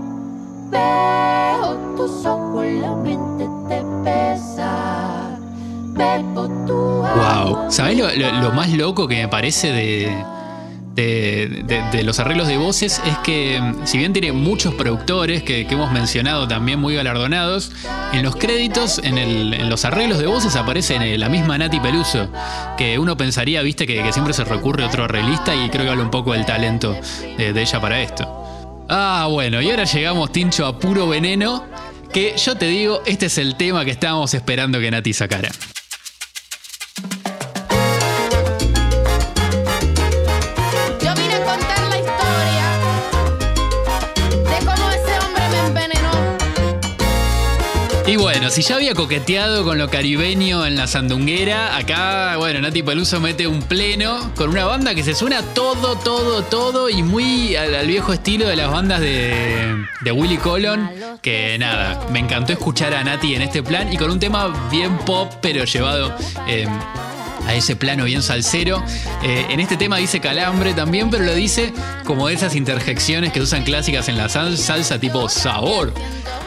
Veo 0.73 1.95
tus 1.95 2.25
ojos, 2.25 2.65
la 2.65 2.95
mente 2.95 3.47
te 3.69 3.83
pesa. 4.03 5.37
Bebo 5.95 6.47
tu 6.65 6.73
Wow. 6.73 7.71
¿Sabés 7.71 7.97
lo, 7.97 8.07
lo- 8.15 8.41
lo 8.41 8.51
más 8.53 8.69
loco 8.71 9.07
que 9.07 9.15
me 9.21 9.27
parece 9.27 9.71
de, 9.71 10.15
de, 10.95 11.63
de- 11.67 11.83
de 11.91 12.03
los 12.03 12.19
arreglos 12.19 12.47
de 12.47 12.57
voces? 12.57 12.99
Es 13.05 13.17
que, 13.19 13.59
mm, 13.61 13.85
si 13.85 13.97
bien 13.99 14.13
tiene 14.13 14.31
muchos 14.31 14.73
productores 14.73 15.43
que, 15.43 15.67
que 15.67 15.73
hemos 15.75 15.91
mencionado 15.91 16.47
también 16.47 16.79
muy 16.79 16.95
galardonados, 16.95 17.71
en 18.11 18.23
los 18.23 18.35
créditos, 18.35 18.99
en, 19.03 19.17
el- 19.19 19.53
en 19.53 19.69
los 19.69 19.85
arreglos 19.85 20.17
de 20.17 20.25
voces 20.27 20.55
aparece 20.55 21.17
la 21.17 21.29
misma 21.29 21.57
Nati 21.59 21.79
Peluso. 21.79 22.27
Que 22.77 22.97
uno 22.97 23.15
pensaría, 23.15 23.61
viste, 23.61 23.85
que, 23.85 24.01
que 24.01 24.11
siempre 24.11 24.33
se 24.33 24.43
recurre 24.43 24.83
a 24.83 24.87
otro 24.87 25.03
arreglista 25.03 25.53
y 25.55 25.69
creo 25.69 25.85
que 25.85 25.91
habla 25.91 26.03
un 26.03 26.11
poco 26.11 26.33
del 26.33 26.45
talento 26.45 26.95
de, 27.37 27.53
de 27.53 27.61
ella 27.61 27.79
para 27.79 28.01
esto. 28.01 28.42
Ah, 28.95 29.25
bueno, 29.27 29.59
y 29.59 29.71
ahora 29.71 29.85
llegamos, 29.85 30.31
Tincho, 30.31 30.67
a 30.67 30.77
puro 30.77 31.07
veneno. 31.07 31.65
Que 32.13 32.37
yo 32.37 32.55
te 32.55 32.67
digo, 32.67 33.01
este 33.07 33.25
es 33.25 33.39
el 33.39 33.55
tema 33.55 33.83
que 33.83 33.89
estábamos 33.89 34.35
esperando 34.35 34.79
que 34.79 34.91
Nati 34.91 35.13
sacara. 35.13 35.49
Y 48.05 48.17
bueno, 48.17 48.49
si 48.49 48.61
ya 48.61 48.75
había 48.75 48.93
coqueteado 48.93 49.63
con 49.63 49.77
lo 49.77 49.89
caribeño 49.89 50.65
en 50.65 50.75
la 50.75 50.87
sandunguera, 50.87 51.77
acá, 51.77 52.35
bueno, 52.37 52.59
Nati 52.59 52.83
Peluso 52.83 53.21
mete 53.21 53.47
un 53.47 53.61
pleno 53.61 54.29
con 54.35 54.49
una 54.49 54.65
banda 54.65 54.93
que 54.93 55.03
se 55.03 55.15
suena 55.15 55.41
todo, 55.53 55.95
todo, 55.95 56.43
todo 56.43 56.89
y 56.89 57.01
muy 57.01 57.55
al, 57.55 57.73
al 57.73 57.87
viejo 57.87 58.11
estilo 58.11 58.47
de 58.47 58.57
las 58.57 58.69
bandas 58.69 58.99
de, 58.99 59.85
de 60.01 60.11
Willy 60.11 60.35
Colon. 60.37 60.89
Que 61.21 61.57
nada, 61.57 62.05
me 62.11 62.19
encantó 62.19 62.51
escuchar 62.51 62.93
a 62.93 63.03
Nati 63.05 63.35
en 63.35 63.41
este 63.41 63.63
plan 63.63 63.91
y 63.91 63.95
con 63.95 64.11
un 64.11 64.19
tema 64.19 64.69
bien 64.69 64.97
pop, 64.99 65.31
pero 65.41 65.63
llevado. 65.63 66.13
eh, 66.47 66.67
a 67.47 67.53
ese 67.55 67.75
plano 67.75 68.05
bien 68.05 68.21
salsero. 68.23 68.83
Eh, 69.23 69.45
en 69.49 69.59
este 69.59 69.77
tema 69.77 69.97
dice 69.97 70.19
calambre 70.19 70.73
también, 70.73 71.09
pero 71.09 71.23
lo 71.25 71.33
dice 71.35 71.73
como 72.05 72.29
esas 72.29 72.55
interjecciones 72.55 73.31
que 73.33 73.41
usan 73.41 73.63
clásicas 73.63 74.07
en 74.09 74.17
la 74.17 74.29
sal- 74.29 74.57
salsa, 74.57 74.99
tipo 74.99 75.27
sabor. 75.29 75.93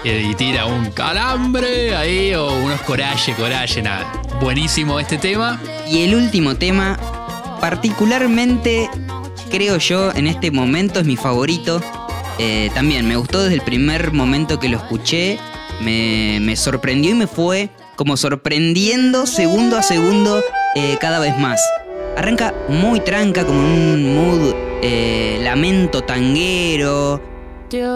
Eh, 0.05 0.29
y 0.31 0.35
tira 0.35 0.67
un 0.67 0.91
calambre 0.93 1.97
ahí 1.97 2.33
o 2.35 2.53
unos 2.53 2.81
coraje, 2.83 3.33
coraje, 3.35 3.83
nada. 3.83 4.11
Buenísimo 4.41 5.01
este 5.01 5.19
tema. 5.19 5.61
Y 5.89 6.03
el 6.03 6.15
último 6.15 6.55
tema, 6.57 6.99
particularmente 7.61 8.91
creo 9.51 9.79
yo 9.79 10.13
en 10.13 10.27
este 10.27 10.51
momento 10.51 11.01
es 11.01 11.07
mi 11.07 11.17
favorito. 11.17 11.81
Eh, 12.39 12.71
también 12.75 13.07
me 13.09 13.17
gustó 13.17 13.43
desde 13.43 13.55
el 13.55 13.63
primer 13.63 14.13
momento 14.13 14.59
que 14.59 14.69
lo 14.69 14.77
escuché. 14.77 15.39
Me, 15.81 16.39
me 16.41 16.57
sorprendió 16.57 17.11
y 17.11 17.15
me 17.15 17.27
fue 17.27 17.71
como 17.97 18.17
sorprendiendo 18.17 19.27
segundo 19.27 19.77
a 19.79 19.83
segundo 19.83 20.43
eh, 20.77 20.97
cada 21.01 21.19
vez 21.19 21.37
más. 21.39 21.61
Arranca 22.17 22.55
muy 22.69 23.01
tranca, 23.01 23.45
como 23.45 23.59
un 23.59 24.15
mood 24.15 24.55
eh, 24.83 25.41
lamento 25.43 26.03
tanguero, 26.03 27.21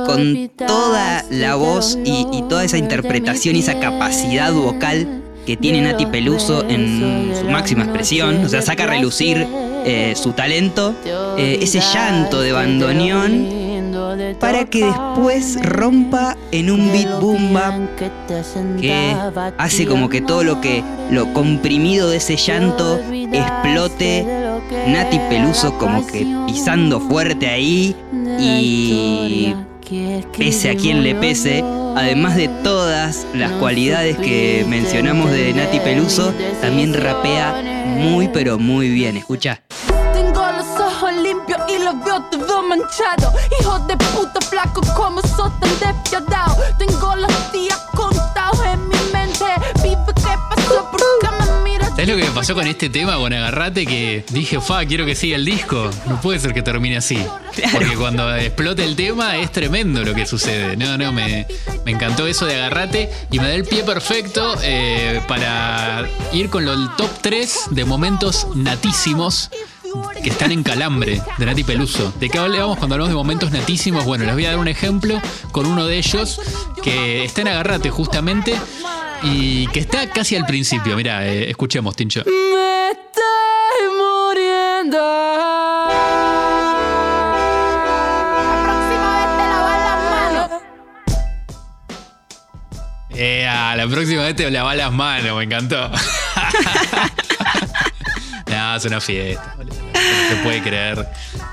con 0.06 0.50
toda 0.56 1.24
la 1.30 1.54
voz 1.54 1.98
y, 2.04 2.26
y 2.32 2.42
toda 2.48 2.64
esa 2.64 2.78
interpretación 2.78 3.54
y 3.54 3.60
esa 3.60 3.78
capacidad 3.78 4.52
vocal 4.52 5.22
que 5.46 5.56
tiene 5.56 5.82
Nati 5.82 6.06
Peluso 6.06 6.64
en 6.68 7.34
su 7.38 7.44
máxima 7.48 7.84
expresión, 7.84 8.44
o 8.44 8.48
sea, 8.48 8.62
saca 8.62 8.84
a 8.84 8.86
relucir 8.86 9.46
eh, 9.84 10.14
su 10.14 10.32
talento, 10.32 10.94
eh, 11.38 11.58
ese 11.62 11.80
llanto 11.80 12.40
de 12.40 12.52
bandoneón, 12.52 13.59
para 14.38 14.64
que 14.64 14.84
después 14.84 15.58
rompa 15.62 16.36
en 16.52 16.70
un 16.70 16.92
beat 16.92 17.20
boom 17.20 17.52
bap 17.52 17.74
que 18.80 19.14
hace 19.58 19.86
como 19.86 20.08
que 20.08 20.20
todo 20.20 20.44
lo 20.44 20.60
que 20.60 20.82
lo 21.10 21.32
comprimido 21.32 22.10
de 22.10 22.16
ese 22.18 22.36
llanto 22.36 22.98
explote. 23.32 24.26
Nati 24.86 25.18
Peluso 25.28 25.76
como 25.78 26.06
que 26.06 26.26
pisando 26.46 27.00
fuerte 27.00 27.48
ahí 27.48 27.96
y 28.38 29.54
pese 30.38 30.70
a 30.70 30.76
quien 30.76 31.02
le 31.02 31.14
pese, 31.14 31.64
además 31.96 32.36
de 32.36 32.48
todas 32.62 33.26
las 33.34 33.50
cualidades 33.52 34.16
que 34.16 34.64
mencionamos 34.68 35.30
de 35.32 35.52
Nati 35.52 35.80
Peluso, 35.80 36.32
también 36.60 36.94
rapea 36.94 37.62
muy 37.98 38.28
pero 38.28 38.58
muy 38.58 38.88
bien. 38.90 39.16
Escucha. 39.16 39.62
Manchado. 42.70 43.32
Hijo 43.60 43.78
de 43.80 43.96
puta 43.96 44.40
flaco, 44.40 44.80
como 44.94 45.20
sos 45.22 45.52
tan 45.58 45.70
despiadado. 45.80 46.56
Tengo 46.78 47.16
los 47.16 47.52
días 47.52 47.78
contados 47.94 48.60
en 48.64 48.88
mi 48.88 48.96
mente. 49.12 49.44
Vive 49.82 49.98
qué 50.14 50.38
pasó, 50.48 50.90
por 50.90 51.00
qué 51.20 51.28
me 51.30 51.70
miras. 51.70 51.90
¿Sabes 51.90 52.08
lo 52.08 52.16
que 52.16 52.24
me 52.24 52.30
pasó 52.30 52.54
con 52.54 52.66
este 52.66 52.88
tema, 52.88 53.16
con 53.16 53.32
Agarrate? 53.32 53.84
Que 53.84 54.24
dije, 54.30 54.60
fa, 54.60 54.84
quiero 54.86 55.04
que 55.04 55.16
siga 55.16 55.36
el 55.36 55.44
disco. 55.44 55.90
No 56.06 56.20
puede 56.20 56.38
ser 56.38 56.54
que 56.54 56.62
termine 56.62 56.96
así. 56.96 57.18
Porque 57.72 57.96
cuando 57.96 58.34
explota 58.36 58.84
el 58.84 58.94
tema 58.94 59.36
es 59.36 59.50
tremendo 59.50 60.04
lo 60.04 60.14
que 60.14 60.24
sucede. 60.24 60.76
No, 60.76 60.96
no, 60.96 61.12
me, 61.12 61.46
me 61.84 61.90
encantó 61.90 62.26
eso 62.26 62.46
de 62.46 62.54
Agarrate 62.54 63.10
y 63.32 63.40
me 63.40 63.48
da 63.48 63.54
el 63.54 63.64
pie 63.64 63.82
perfecto 63.82 64.54
eh, 64.62 65.20
para 65.26 66.08
ir 66.32 66.48
con 66.50 66.64
lo, 66.64 66.72
el 66.72 66.88
top 66.96 67.10
3 67.20 67.62
de 67.70 67.84
momentos 67.84 68.46
natísimos 68.54 69.50
que 70.22 70.30
están 70.30 70.52
en 70.52 70.62
calambre 70.62 71.22
de 71.38 71.46
Nati 71.46 71.64
Peluso. 71.64 72.12
¿De 72.18 72.28
qué 72.28 72.38
hablamos 72.38 72.78
cuando 72.78 72.94
hablamos 72.94 73.10
de 73.10 73.16
momentos 73.16 73.50
natísimos? 73.50 74.04
Bueno, 74.04 74.24
les 74.24 74.34
voy 74.34 74.44
a 74.44 74.50
dar 74.50 74.58
un 74.58 74.68
ejemplo 74.68 75.20
con 75.52 75.66
uno 75.66 75.86
de 75.86 75.98
ellos 75.98 76.40
que 76.82 77.24
está 77.24 77.40
en 77.42 77.48
Agarrate 77.48 77.90
justamente 77.90 78.54
y 79.22 79.66
que 79.68 79.80
está 79.80 80.08
casi 80.10 80.36
al 80.36 80.46
principio. 80.46 80.96
Mira, 80.96 81.26
escuchemos, 81.26 81.96
Tincho. 81.96 82.22
Me 82.26 82.90
estoy 82.90 83.88
muriendo. 83.98 84.98
La 88.40 88.62
próxima 88.64 89.16
vez 89.16 89.36
te 89.36 89.44
lavas 89.48 89.78
las 89.84 90.00
manos. 90.10 90.50
Eh, 93.10 93.46
a 93.46 93.76
la 93.76 93.86
próxima 93.86 94.22
vez 94.22 94.36
te 94.36 94.50
lavas 94.50 94.76
las 94.76 94.92
manos, 94.92 95.36
me 95.36 95.44
encantó. 95.44 95.90
no, 98.46 98.76
es 98.76 98.84
una 98.84 99.00
fiesta. 99.00 99.54
boludo. 99.56 99.79
No 100.10 100.36
se 100.36 100.42
puede 100.42 100.62
creer. 100.62 101.06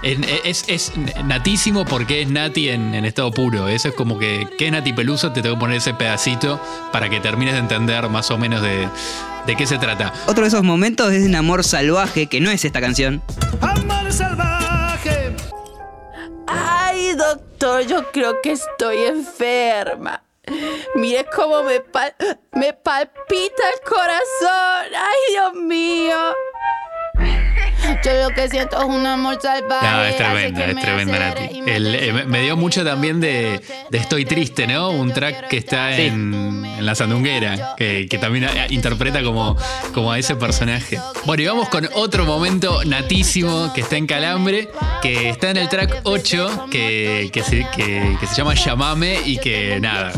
Es, 0.04 0.18
es- 0.44 0.66
es 0.68 0.92
natísimo 1.24 1.86
porque 1.86 2.22
es 2.22 2.30
Nati 2.30 2.70
en, 2.70 2.94
en 2.96 3.06
estado 3.06 3.32
puro. 3.32 3.68
Eso 3.68 3.90
es 3.90 3.94
como 3.96 4.18
que, 4.20 4.48
¿qué 4.58 4.68
es 4.68 4.72
Nati 4.72 4.94
Peluso? 4.94 5.32
Te 5.32 5.42
tengo 5.42 5.56
que 5.56 5.60
poner 5.60 5.78
ese 5.78 5.94
pedacito 5.94 6.60
para 6.92 7.10
que 7.10 7.20
termines 7.20 7.54
de 7.54 7.60
entender 7.60 8.08
más 8.10 8.30
o 8.32 8.38
menos 8.38 8.62
de, 8.62 8.88
de 9.46 9.56
qué 9.56 9.66
se 9.68 9.78
trata. 9.78 10.14
Otro 10.28 10.44
de 10.44 10.50
esos 10.50 10.64
momentos 10.64 11.12
es 11.14 11.26
un 11.26 11.36
amor 11.36 11.64
salvaje, 11.64 12.28
que 12.28 12.40
no 12.40 12.50
es 12.50 12.64
esta 12.66 12.82
canción. 12.82 13.22
Amor 13.62 14.12
salvaje. 14.12 15.36
Ay, 16.48 17.14
doctor, 17.16 17.82
yo 17.86 18.12
creo 18.12 18.42
que 18.42 18.54
estoy 18.54 18.98
enferma. 19.06 20.24
Mire 20.96 21.26
cómo 21.36 21.62
me, 21.64 21.82
pal- 21.82 22.16
me 22.54 22.72
palpita 22.72 23.64
el 23.74 23.82
corazón. 23.90 24.94
Ay, 24.96 25.34
Dios 25.34 25.54
mío. 25.56 26.16
Yo 28.04 28.30
lo 28.30 28.36
que 28.36 28.50
siento 28.50 28.78
es 28.80 28.86
un 28.86 29.06
amor 29.06 29.40
salvaje. 29.42 29.86
No, 29.88 30.04
es 30.04 30.18
tremenda, 30.18 30.66
es 30.66 30.76
me 30.76 30.82
tremenda 30.82 31.20
Nati. 31.20 31.62
El- 31.66 31.96
eh, 31.96 32.14
me- 32.26 32.42
dio 32.42 32.56
mucho 32.58 32.84
también 32.84 33.20
de, 33.20 33.62
de 33.90 33.98
Estoy 33.98 34.26
Triste, 34.26 34.68
¿no? 34.68 34.90
Un 34.90 35.14
track 35.14 35.48
que 35.48 35.58
está 35.58 35.96
Sí. 35.96 36.04
en, 36.04 36.66
en 36.66 36.86
La 36.86 36.96
Sandunguera, 36.96 37.76
que, 37.78 38.08
que 38.10 38.18
también 38.18 38.50
interpreta 38.70 39.22
como, 39.24 39.58
como 39.94 40.12
a 40.12 40.20
ese 40.20 40.36
personaje. 40.36 41.00
Bueno, 41.26 41.44
y 41.44 41.48
vamos 41.48 41.70
con 41.70 41.88
otro 41.96 42.26
momento 42.26 42.84
natísimo 42.86 43.72
que 43.74 43.82
está 43.82 43.98
en 43.98 44.08
Calambre, 44.08 44.70
que 45.02 45.30
está 45.30 45.50
en 45.52 45.58
el 45.58 45.70
track 45.70 46.02
8, 46.04 46.68
que, 46.72 47.30
que, 47.34 47.44
se, 47.44 47.68
que- 47.76 48.18
que 48.20 48.28
se 48.28 48.36
llama 48.36 48.54
Llamame 48.54 49.20
y 49.26 49.38
que 49.38 49.80
nada, 49.80 50.12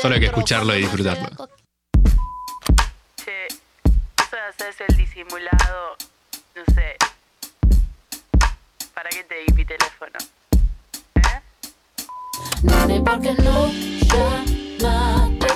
solo 0.00 0.14
hay 0.14 0.20
que 0.20 0.26
escucharlo 0.26 0.74
y 0.76 0.80
disfrutarlo. 0.82 1.28
Che, 3.24 3.46
eso 3.46 4.36
hacerse 4.50 4.84
el 4.88 4.96
disimulado, 4.96 5.96
no 6.58 6.74
sé. 6.74 6.96
¿Para 8.94 9.10
qué 9.10 9.24
te 9.24 9.34
di 9.46 9.52
mi 9.54 9.64
teléfono? 9.64 10.18
¿Eh? 11.14 11.40
Nene, 12.62 13.00
¿por 13.00 13.20
qué 13.20 13.32
no 13.34 13.68
llamaste? 14.08 15.46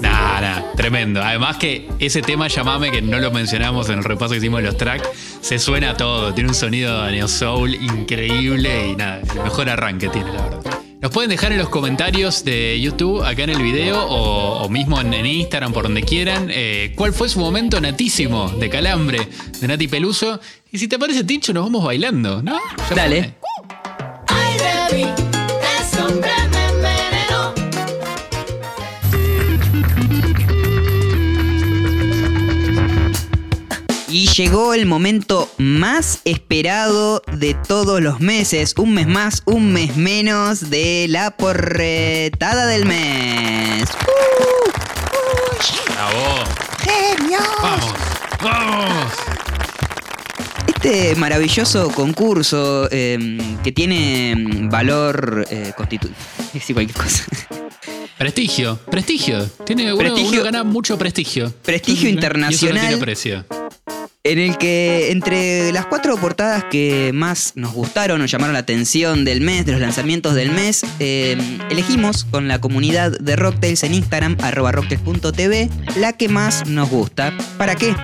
Nah, 0.00 0.40
nah, 0.40 0.72
tremendo. 0.74 1.22
Además 1.22 1.56
que 1.56 1.88
ese 1.98 2.22
tema 2.22 2.48
Llamame, 2.48 2.90
que 2.90 3.00
no 3.00 3.18
lo 3.18 3.30
mencionamos 3.30 3.88
en 3.88 3.98
el 3.98 4.04
repaso 4.04 4.32
que 4.32 4.38
hicimos 4.38 4.60
de 4.60 4.66
los 4.66 4.76
tracks, 4.76 5.08
se 5.40 5.58
suena 5.58 5.96
todo. 5.96 6.34
Tiene 6.34 6.50
un 6.50 6.54
sonido 6.54 7.10
neo 7.10 7.28
soul 7.28 7.74
increíble 7.74 8.88
y 8.88 8.96
nada, 8.96 9.20
el 9.20 9.42
mejor 9.42 9.70
arranque 9.70 10.08
tiene, 10.08 10.32
la 10.32 10.42
verdad. 10.42 10.91
Nos 11.02 11.10
pueden 11.10 11.30
dejar 11.30 11.50
en 11.50 11.58
los 11.58 11.68
comentarios 11.68 12.44
de 12.44 12.80
YouTube, 12.80 13.24
acá 13.24 13.42
en 13.42 13.50
el 13.50 13.60
video, 13.60 14.06
o, 14.06 14.62
o 14.62 14.68
mismo 14.68 15.00
en, 15.00 15.12
en 15.12 15.26
Instagram, 15.26 15.72
por 15.72 15.82
donde 15.82 16.04
quieran, 16.04 16.46
eh, 16.48 16.92
cuál 16.94 17.12
fue 17.12 17.28
su 17.28 17.40
momento 17.40 17.80
natísimo 17.80 18.48
de 18.50 18.70
calambre 18.70 19.26
de 19.60 19.66
Nati 19.66 19.88
Peluso. 19.88 20.38
Y 20.70 20.78
si 20.78 20.86
te 20.86 21.00
parece, 21.00 21.24
Tincho, 21.24 21.52
nos 21.52 21.64
vamos 21.64 21.84
bailando, 21.84 22.40
¿no? 22.40 22.56
Ya 22.88 22.94
Dale. 22.94 23.34
fue. 23.40 23.52
Y 34.12 34.26
llegó 34.28 34.74
el 34.74 34.84
momento 34.84 35.50
más 35.56 36.20
esperado 36.26 37.22
de 37.32 37.54
todos 37.54 38.02
los 38.02 38.20
meses. 38.20 38.74
Un 38.76 38.92
mes 38.92 39.06
más, 39.06 39.42
un 39.46 39.72
mes 39.72 39.96
menos 39.96 40.68
de 40.68 41.06
la 41.08 41.30
porretada 41.30 42.66
del 42.66 42.84
mes. 42.84 43.84
¡Uh! 44.06 44.70
Bravo. 45.94 46.44
¡Genios! 46.84 47.42
Vamos, 47.62 47.94
vamos. 48.42 49.12
Este 50.66 51.16
maravilloso 51.16 51.88
concurso 51.90 52.88
eh, 52.90 53.38
que 53.64 53.72
tiene 53.72 54.34
mm, 54.36 54.68
valor 54.68 55.46
eh, 55.48 55.72
constitucional. 55.74 56.20
decir 56.52 56.74
cualquier 56.76 56.98
cosa. 56.98 57.24
Prestigio, 58.18 58.78
prestigio. 58.90 59.48
Tiene 59.64 59.86
uno, 59.94 59.96
Prestigio. 59.98 60.32
uno 60.32 60.42
gana 60.44 60.64
mucho 60.64 60.98
prestigio. 60.98 61.50
Prestigio 61.62 61.94
Y 61.94 61.96
eso 61.96 62.04
no 62.04 62.10
internacional. 62.10 62.80
tiene 62.80 62.96
precio. 62.98 63.46
En 64.24 64.38
el 64.38 64.56
que 64.56 65.10
entre 65.10 65.72
las 65.72 65.86
cuatro 65.86 66.16
portadas 66.16 66.64
que 66.70 67.10
más 67.12 67.54
nos 67.56 67.72
gustaron 67.72 68.20
o 68.20 68.26
llamaron 68.26 68.52
la 68.52 68.60
atención 68.60 69.24
del 69.24 69.40
mes, 69.40 69.66
de 69.66 69.72
los 69.72 69.80
lanzamientos 69.80 70.34
del 70.34 70.52
mes, 70.52 70.82
eh, 71.00 71.36
elegimos 71.70 72.24
con 72.24 72.46
la 72.46 72.60
comunidad 72.60 73.18
de 73.18 73.34
Rocktails 73.34 73.82
en 73.82 73.94
Instagram, 73.94 74.36
arroba 74.42 74.70
rocktails.tv, 74.70 75.68
la 75.96 76.12
que 76.12 76.28
más 76.28 76.68
nos 76.68 76.88
gusta. 76.88 77.36
¿Para 77.58 77.74
qué? 77.74 77.96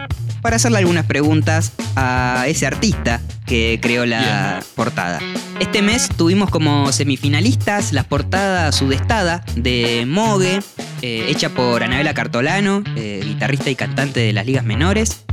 Para 0.43 0.57
hacerle 0.57 0.79
algunas 0.79 1.07
preguntas 1.07 1.73
a 1.95 2.45
ese 2.49 2.67
artista 2.67 3.21
que 3.47 3.79
creó 3.81 4.05
la 4.05 4.61
portada. 4.75 5.21
Este 5.61 5.83
mes 5.83 6.09
tuvimos 6.17 6.51
como 6.51 6.91
semifinalistas 6.93 7.93
la 7.93 8.03
portada 8.03 8.73
Sudestada 8.73 9.45
de 9.55 10.05
Mogue, 10.07 10.61
eh, 11.03 11.27
hecha 11.29 11.51
por 11.51 11.85
Anabela 11.85 12.13
Cartolano, 12.13 12.83
eh, 12.97 13.21
guitarrista 13.25 13.71
y 13.71 13.77
cantante 13.77 14.21
de 14.21 14.33
las 14.33 14.47
ligas 14.47 14.65
menores. 14.65 15.25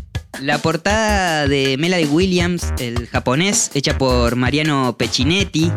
La 0.41 0.57
portada 0.59 1.47
de 1.47 1.77
Melody 1.77 2.05
Williams, 2.05 2.73
el 2.79 3.07
japonés, 3.07 3.71
hecha 3.73 3.97
por 3.97 4.35
Mariano 4.35 4.95
Peccinetti, 4.97 5.71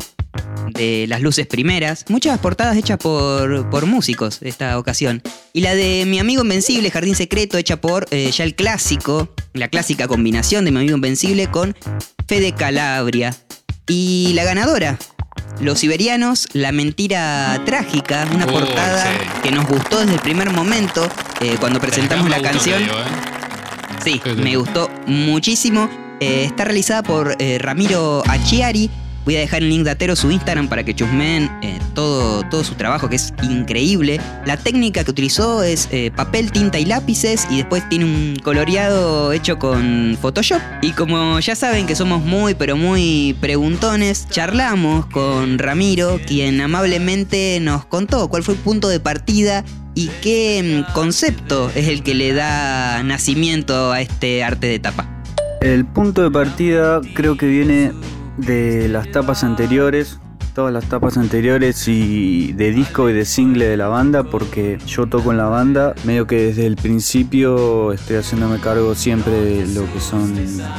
de 0.70 1.06
Las 1.08 1.22
Luces 1.22 1.46
Primeras. 1.46 2.04
Muchas 2.08 2.38
portadas 2.38 2.76
hechas 2.76 2.98
por, 2.98 3.68
por 3.70 3.86
músicos 3.86 4.38
esta 4.42 4.78
ocasión. 4.78 5.22
Y 5.52 5.60
la 5.62 5.74
de 5.74 6.04
Mi 6.06 6.18
Amigo 6.18 6.42
Invencible, 6.42 6.90
Jardín 6.90 7.14
Secreto, 7.14 7.56
hecha 7.56 7.80
por 7.80 8.06
eh, 8.10 8.30
ya 8.30 8.44
el 8.44 8.54
clásico, 8.54 9.32
la 9.54 9.68
clásica 9.68 10.06
combinación 10.08 10.64
de 10.64 10.70
Mi 10.72 10.78
Amigo 10.78 10.96
Invencible 10.96 11.46
con 11.50 11.74
Fede 12.26 12.52
Calabria. 12.52 13.34
Y 13.86 14.32
la 14.34 14.44
ganadora, 14.44 14.98
Los 15.60 15.78
Siberianos, 15.78 16.46
La 16.52 16.72
Mentira 16.72 17.62
Trágica, 17.64 18.28
una 18.34 18.44
Oh, 18.46 18.50
portada 18.52 19.04
sí. 19.04 19.18
que 19.44 19.50
nos 19.50 19.66
gustó 19.66 20.00
desde 20.00 20.14
el 20.14 20.20
primer 20.20 20.50
momento 20.50 21.08
eh, 21.40 21.56
cuando 21.58 21.80
presentamos 21.80 22.28
la 22.28 22.42
canción. 22.42 22.82
¿eh? 22.82 22.88
Sí, 24.04 24.20
Sí, 24.24 24.30
sí. 24.34 24.42
me 24.42 24.56
gustó 24.56 24.90
muchísimo. 25.06 25.88
Eh, 26.20 26.44
está 26.44 26.64
realizada 26.64 27.02
por 27.02 27.36
eh, 27.38 27.58
Ramiro 27.58 28.22
Achiari. 28.26 28.90
Voy 29.24 29.36
a 29.36 29.40
dejar 29.40 29.62
en 29.62 29.68
link 29.68 29.84
de 29.84 29.90
Atero 29.90 30.16
su 30.16 30.30
Instagram 30.30 30.68
para 30.68 30.84
que 30.84 30.94
chusmeen 30.94 31.50
eh, 31.60 31.78
todo, 31.94 32.44
todo 32.48 32.64
su 32.64 32.76
trabajo, 32.76 33.10
que 33.10 33.16
es 33.16 33.34
increíble. 33.42 34.18
La 34.46 34.56
técnica 34.56 35.04
que 35.04 35.10
utilizó 35.10 35.62
es 35.62 35.86
eh, 35.92 36.10
papel, 36.16 36.50
tinta 36.50 36.78
y 36.78 36.86
lápices, 36.86 37.46
y 37.50 37.58
después 37.58 37.86
tiene 37.90 38.06
un 38.06 38.36
coloreado 38.42 39.32
hecho 39.34 39.58
con 39.58 40.16
Photoshop. 40.18 40.62
Y 40.80 40.92
como 40.92 41.40
ya 41.40 41.54
saben 41.54 41.86
que 41.86 41.94
somos 41.94 42.22
muy, 42.24 42.54
pero 42.54 42.78
muy 42.78 43.36
preguntones, 43.38 44.26
charlamos 44.30 45.04
con 45.06 45.58
Ramiro, 45.58 46.18
quien 46.26 46.62
amablemente 46.62 47.58
nos 47.60 47.84
contó 47.84 48.28
cuál 48.28 48.42
fue 48.42 48.54
el 48.54 48.60
punto 48.60 48.88
de 48.88 48.98
partida 48.98 49.62
y 49.98 50.10
qué 50.22 50.84
mm, 50.86 50.92
concepto 50.92 51.72
es 51.74 51.88
el 51.88 52.04
que 52.04 52.14
le 52.14 52.32
da 52.32 53.02
nacimiento 53.02 53.90
a 53.90 54.00
este 54.00 54.44
arte 54.44 54.68
de 54.68 54.78
tapa. 54.78 55.08
El 55.60 55.84
punto 55.86 56.22
de 56.22 56.30
partida 56.30 57.00
creo 57.14 57.36
que 57.36 57.48
viene 57.48 57.92
de 58.36 58.88
las 58.88 59.10
tapas 59.10 59.42
anteriores, 59.42 60.20
todas 60.54 60.72
las 60.72 60.88
tapas 60.88 61.16
anteriores 61.16 61.88
y 61.88 62.52
de 62.52 62.70
disco 62.70 63.10
y 63.10 63.12
de 63.12 63.24
single 63.24 63.66
de 63.66 63.76
la 63.76 63.88
banda, 63.88 64.22
porque 64.22 64.78
yo 64.86 65.08
toco 65.08 65.32
en 65.32 65.38
la 65.38 65.46
banda, 65.46 65.96
medio 66.04 66.28
que 66.28 66.46
desde 66.46 66.66
el 66.66 66.76
principio 66.76 67.92
estoy 67.92 68.18
haciéndome 68.18 68.60
cargo 68.60 68.94
siempre 68.94 69.32
de 69.32 69.66
lo 69.66 69.92
que 69.92 69.98
son 69.98 70.32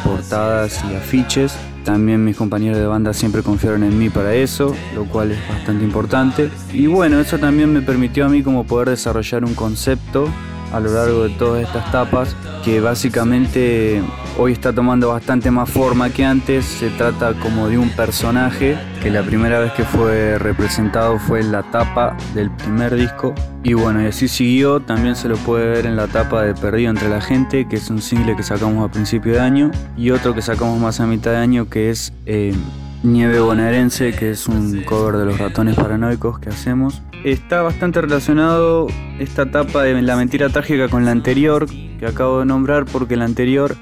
portadas 0.05 0.81
y 0.89 0.95
afiches. 0.95 1.57
También 1.89 2.23
mis 2.23 2.37
compañeros 2.37 2.77
de 2.77 2.85
banda 2.85 3.13
siempre 3.13 3.41
confiaron 3.41 3.81
en 3.81 3.97
mí 3.97 4.11
para 4.11 4.35
eso, 4.35 4.75
lo 4.93 5.05
cual 5.05 5.31
es 5.31 5.39
bastante 5.49 5.83
importante. 5.83 6.51
Y 6.71 6.85
bueno, 6.85 7.19
eso 7.19 7.39
también 7.39 7.73
me 7.73 7.81
permitió 7.81 8.27
a 8.27 8.29
mí 8.29 8.43
como 8.43 8.63
poder 8.63 8.89
desarrollar 8.89 9.43
un 9.43 9.55
concepto 9.55 10.29
a 10.71 10.79
lo 10.79 10.93
largo 10.93 11.23
de 11.23 11.29
todas 11.31 11.63
estas 11.63 11.91
tapas 11.91 12.35
que 12.63 12.79
básicamente 12.79 14.03
hoy 14.39 14.53
está 14.53 14.71
tomando 14.71 15.09
bastante 15.09 15.51
más 15.51 15.69
forma 15.69 16.09
que 16.09 16.23
antes. 16.23 16.63
Se 16.63 16.89
trata 16.91 17.33
como 17.33 17.67
de 17.67 17.77
un 17.77 17.89
personaje 17.89 18.77
que 19.03 19.09
la 19.09 19.21
primera 19.21 19.59
vez 19.59 19.73
que 19.73 19.83
fue 19.83 20.39
representado 20.39 21.19
fue 21.19 21.41
en 21.41 21.51
la 21.51 21.63
tapa 21.63 22.15
del 22.33 22.49
primer 22.49 22.95
disco. 22.95 23.35
Y 23.63 23.73
bueno, 23.73 24.01
y 24.01 24.05
así 24.05 24.29
siguió. 24.29 24.79
También 24.79 25.17
se 25.17 25.27
lo 25.27 25.35
puede 25.35 25.67
ver 25.69 25.85
en 25.85 25.97
la 25.97 26.07
tapa 26.07 26.43
de 26.43 26.53
Perdido 26.53 26.89
entre 26.89 27.09
la 27.09 27.19
gente, 27.19 27.67
que 27.67 27.75
es 27.75 27.89
un 27.89 28.01
single 28.01 28.37
que 28.37 28.43
sacamos 28.43 28.87
a 28.87 28.91
principio 28.91 29.33
de 29.33 29.41
año. 29.41 29.71
Y 29.97 30.11
otro 30.11 30.33
que 30.33 30.41
sacamos 30.41 30.79
más 30.79 31.01
a 31.01 31.05
mitad 31.05 31.31
de 31.31 31.37
año, 31.37 31.69
que 31.69 31.89
es 31.89 32.13
eh, 32.25 32.55
Nieve 33.03 33.41
Bonaerense, 33.41 34.13
que 34.13 34.31
es 34.31 34.47
un 34.47 34.83
cover 34.83 35.17
de 35.17 35.25
los 35.25 35.37
ratones 35.37 35.75
paranoicos 35.75 36.39
que 36.39 36.47
hacemos. 36.47 37.01
Está 37.25 37.61
bastante 37.61 37.99
relacionado 37.99 38.87
esta 39.19 39.41
etapa 39.41 39.83
de 39.83 40.01
la 40.01 40.15
mentira 40.15 40.47
trágica 40.47 40.87
con 40.87 41.03
la 41.03 41.11
anterior 41.11 41.67
que 41.99 42.05
acabo 42.05 42.39
de 42.39 42.45
nombrar 42.45 42.85
porque 42.85 43.17
la 43.17 43.25
anterior 43.25 43.75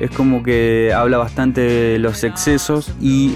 es 0.00 0.10
como 0.10 0.42
que 0.42 0.92
habla 0.94 1.18
bastante 1.18 1.60
de 1.60 1.98
los 1.98 2.24
excesos 2.24 2.92
y 3.00 3.34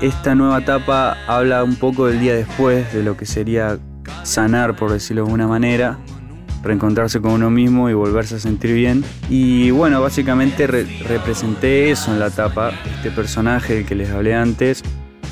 esta 0.00 0.34
nueva 0.34 0.58
etapa 0.60 1.16
habla 1.26 1.62
un 1.62 1.76
poco 1.76 2.06
del 2.06 2.20
día 2.20 2.34
después 2.34 2.92
de 2.92 3.02
lo 3.02 3.16
que 3.16 3.26
sería 3.26 3.78
sanar 4.22 4.76
por 4.76 4.92
decirlo 4.92 5.22
de 5.22 5.26
alguna 5.28 5.46
manera 5.46 5.98
reencontrarse 6.62 7.20
con 7.20 7.32
uno 7.32 7.50
mismo 7.50 7.88
y 7.88 7.94
volverse 7.94 8.34
a 8.36 8.38
sentir 8.38 8.74
bien. 8.74 9.02
Y 9.30 9.70
bueno 9.70 10.00
básicamente 10.00 10.66
re- 10.66 10.86
representé 11.08 11.90
eso 11.90 12.12
en 12.12 12.20
la 12.20 12.26
etapa 12.28 12.72
este 12.96 13.10
personaje 13.10 13.74
del 13.76 13.86
que 13.86 13.94
les 13.94 14.10
hablé 14.10 14.34
antes 14.34 14.82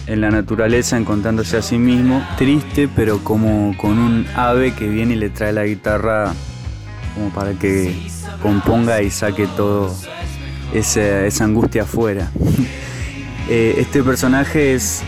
en 0.07 0.23
la 0.23 0.31
naturaleza 0.31 0.97
encontrándose 0.97 1.59
a 1.59 1.63
sí 1.63 1.77
mismo, 1.79 2.27
triste 2.39 2.89
pero 2.95 3.19
como 3.25 3.77
con 3.77 3.99
un 3.99 4.27
ave 4.37 4.73
que 4.75 4.89
viene 4.89 5.15
y 5.15 5.17
le 5.17 5.29
trae 5.29 5.53
la 5.53 5.65
guitarra 5.65 6.33
como 7.15 7.29
para 7.31 7.53
que 7.53 7.95
componga 8.43 9.03
y 9.03 9.11
saque 9.11 9.47
todo 9.49 9.95
esa, 10.73 11.27
esa 11.27 11.45
angustia 11.45 11.83
afuera. 11.83 12.31
Eh, 13.51 13.77
este 13.79 14.03
personaje 14.03 14.75
es 14.75 15.03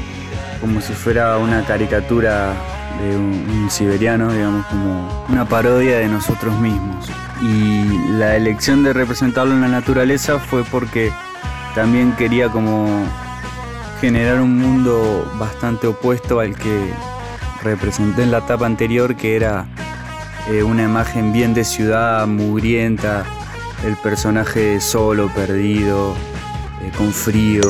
como 0.62 0.80
si 0.80 0.94
fuera 0.94 1.36
una 1.36 1.62
caricatura 1.66 2.54
de 2.98 3.16
un, 3.16 3.68
siberiano, 3.70 4.32
digamos, 4.32 4.64
como 4.66 5.24
una 5.28 5.46
parodia 5.46 5.98
de 5.98 6.08
nosotros 6.08 6.58
mismos. 6.58 7.06
Y 7.42 7.84
la 8.12 8.36
elección 8.36 8.82
de 8.82 8.92
representarlo 8.92 9.52
en 9.52 9.60
la 9.60 9.68
naturaleza 9.68 10.38
fue 10.38 10.64
porque 10.64 11.12
también 11.74 12.12
quería 12.12 12.48
como 12.48 13.04
generar 14.00 14.40
un 14.40 14.58
mundo 14.58 15.30
bastante 15.38 15.86
opuesto 15.86 16.40
al 16.40 16.56
que 16.56 16.92
representé 17.62 18.22
en 18.22 18.30
la 18.30 18.38
etapa 18.38 18.64
anterior, 18.64 19.16
que 19.16 19.36
era 19.36 19.66
eh, 20.48 20.62
una 20.62 20.84
imagen 20.84 21.32
bien 21.32 21.54
de 21.54 21.64
ciudad, 21.64 22.26
mugrienta, 22.26 23.24
el 23.84 23.96
personaje 23.96 24.80
solo, 24.80 25.28
perdido, 25.28 26.14
eh, 26.82 26.90
con 26.96 27.12
frío. 27.12 27.62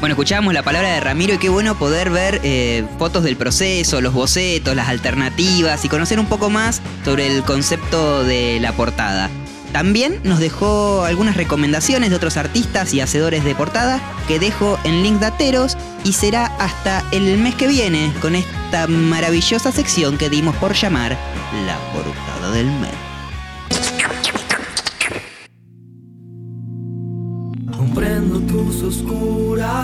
Bueno, 0.00 0.12
escuchábamos 0.12 0.54
la 0.54 0.62
palabra 0.62 0.90
de 0.90 1.00
Ramiro 1.00 1.34
y 1.34 1.38
qué 1.38 1.48
bueno 1.48 1.76
poder 1.76 2.10
ver 2.10 2.40
eh, 2.44 2.84
fotos 2.98 3.24
del 3.24 3.36
proceso, 3.36 4.00
los 4.00 4.14
bocetos, 4.14 4.76
las 4.76 4.88
alternativas 4.88 5.84
y 5.84 5.88
conocer 5.88 6.20
un 6.20 6.26
poco 6.26 6.50
más 6.50 6.80
sobre 7.04 7.26
el 7.26 7.42
concepto 7.42 8.22
de 8.22 8.58
la 8.60 8.72
portada. 8.72 9.28
También 9.72 10.20
nos 10.22 10.38
dejó 10.38 11.04
algunas 11.04 11.36
recomendaciones 11.36 12.10
de 12.10 12.16
otros 12.16 12.36
artistas 12.36 12.94
y 12.94 13.00
hacedores 13.00 13.44
de 13.44 13.54
portada 13.54 14.00
que 14.28 14.38
dejo 14.38 14.78
en 14.84 15.02
link 15.02 15.18
dateros 15.18 15.76
y 16.04 16.12
será 16.12 16.46
hasta 16.58 17.04
el 17.10 17.36
mes 17.38 17.54
que 17.56 17.66
viene 17.66 18.12
con 18.22 18.34
esta 18.34 18.86
maravillosa 18.86 19.72
sección 19.72 20.16
que 20.16 20.30
dimos 20.30 20.56
por 20.56 20.74
llamar 20.74 21.18
la 21.66 21.76
portada 21.92 22.52
del 22.52 22.66
mes. 22.66 23.07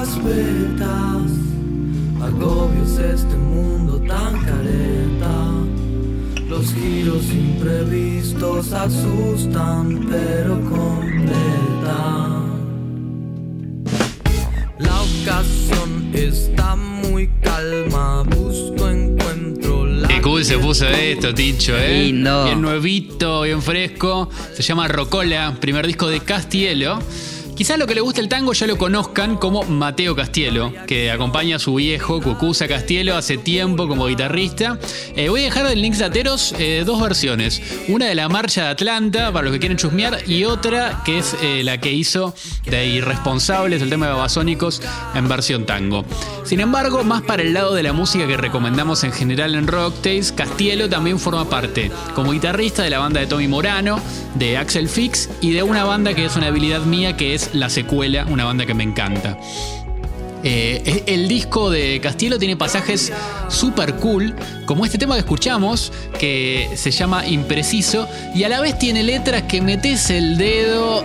Oscuras 0.02 0.24
vetas, 0.24 1.32
agobios 2.22 2.98
este 2.98 3.36
mundo 3.36 4.00
tan 4.06 4.38
careta. 4.44 5.52
Los 6.48 6.72
giros 6.74 7.24
imprevistos 7.30 8.72
asustan, 8.72 10.06
pero 10.10 10.60
completan. 10.68 11.34
La 14.78 15.02
ocasión 15.02 16.10
está 16.12 16.76
muy 16.76 17.28
calma, 17.40 18.22
busco 18.24 18.88
encuentro 18.88 19.86
la 19.86 20.08
Qué 20.08 20.20
cool 20.20 20.44
se 20.44 20.58
puso 20.58 20.86
esto, 20.86 21.34
Tincho, 21.34 21.76
¿eh? 21.76 22.04
Lindo. 22.04 22.44
Bien 22.44 22.60
nuevito, 22.60 23.42
bien 23.42 23.62
fresco. 23.62 24.28
Se 24.52 24.62
llama 24.62 24.88
Rocola, 24.88 25.56
primer 25.60 25.86
disco 25.86 26.08
de 26.08 26.20
Castielo. 26.20 26.98
Quizás 27.56 27.78
lo 27.78 27.86
que 27.86 27.94
le 27.94 28.00
gusta 28.00 28.20
el 28.20 28.28
tango 28.28 28.52
ya 28.52 28.66
lo 28.66 28.76
conozcan 28.76 29.36
como 29.36 29.62
Mateo 29.62 30.16
Castielo, 30.16 30.72
que 30.88 31.12
acompaña 31.12 31.56
a 31.56 31.58
su 31.60 31.76
viejo 31.76 32.20
Cucuza 32.20 32.66
Castielo 32.66 33.16
hace 33.16 33.38
tiempo 33.38 33.86
como 33.86 34.06
guitarrista. 34.06 34.76
Eh, 35.14 35.28
voy 35.28 35.42
a 35.42 35.44
dejar 35.44 35.68
del 35.68 35.80
Links 35.80 36.02
Ateros 36.02 36.52
eh, 36.58 36.82
dos 36.84 37.00
versiones. 37.00 37.62
Una 37.86 38.06
de 38.06 38.16
la 38.16 38.28
Marcha 38.28 38.64
de 38.64 38.68
Atlanta, 38.70 39.32
para 39.32 39.44
los 39.44 39.52
que 39.52 39.60
quieren 39.60 39.78
chusmear, 39.78 40.28
y 40.28 40.44
otra 40.44 41.02
que 41.04 41.18
es 41.18 41.36
eh, 41.42 41.62
la 41.62 41.78
que 41.78 41.92
hizo 41.92 42.34
de 42.66 42.86
Irresponsables, 42.86 43.80
el 43.82 43.88
tema 43.88 44.06
de 44.06 44.12
Babasónicos, 44.14 44.82
en 45.14 45.28
versión 45.28 45.64
tango. 45.64 46.04
Sin 46.42 46.58
embargo, 46.58 47.04
más 47.04 47.22
para 47.22 47.42
el 47.42 47.54
lado 47.54 47.72
de 47.72 47.84
la 47.84 47.92
música 47.92 48.26
que 48.26 48.36
recomendamos 48.36 49.04
en 49.04 49.12
general 49.12 49.54
en 49.54 49.68
Rocktails, 49.68 50.32
Castielo 50.32 50.88
también 50.88 51.20
forma 51.20 51.48
parte 51.48 51.92
como 52.16 52.32
guitarrista 52.32 52.82
de 52.82 52.90
la 52.90 52.98
banda 52.98 53.20
de 53.20 53.28
Tommy 53.28 53.46
Morano, 53.46 54.00
de 54.34 54.56
Axel 54.56 54.88
Fix 54.88 55.30
y 55.40 55.52
de 55.52 55.62
una 55.62 55.84
banda 55.84 56.14
que 56.14 56.24
es 56.24 56.34
una 56.34 56.48
habilidad 56.48 56.82
mía 56.82 57.16
que 57.16 57.34
es 57.34 57.43
La 57.52 57.68
Secuela, 57.68 58.26
una 58.28 58.44
banda 58.44 58.66
que 58.66 58.74
me 58.74 58.84
encanta. 58.84 59.38
Eh, 60.46 61.04
el 61.06 61.26
disco 61.26 61.70
de 61.70 62.00
Castielo 62.02 62.38
tiene 62.38 62.54
pasajes 62.54 63.10
super 63.48 63.94
cool, 63.94 64.34
como 64.66 64.84
este 64.84 64.98
tema 64.98 65.14
que 65.14 65.20
escuchamos, 65.20 65.90
que 66.18 66.68
se 66.76 66.90
llama 66.90 67.26
Impreciso, 67.26 68.06
y 68.34 68.44
a 68.44 68.50
la 68.50 68.60
vez 68.60 68.78
tiene 68.78 69.02
letras 69.02 69.44
que 69.44 69.62
metes 69.62 70.10
el 70.10 70.36
dedo 70.36 71.02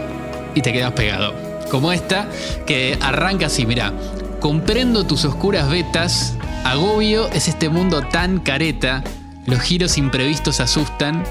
y 0.55 0.61
te 0.61 0.73
quedas 0.73 0.91
pegado. 0.91 1.33
Como 1.71 1.93
esta, 1.93 2.27
que 2.65 2.97
arranca 2.99 3.45
así, 3.45 3.65
mira, 3.65 3.93
comprendo 4.41 5.05
tus 5.05 5.23
oscuras 5.23 5.69
vetas, 5.69 6.35
agobio 6.65 7.29
es 7.29 7.47
este 7.47 7.69
mundo 7.69 8.01
tan 8.01 8.39
careta, 8.39 9.05
los 9.45 9.61
giros 9.61 9.97
imprevistos 9.97 10.59
asustan, 10.59 11.23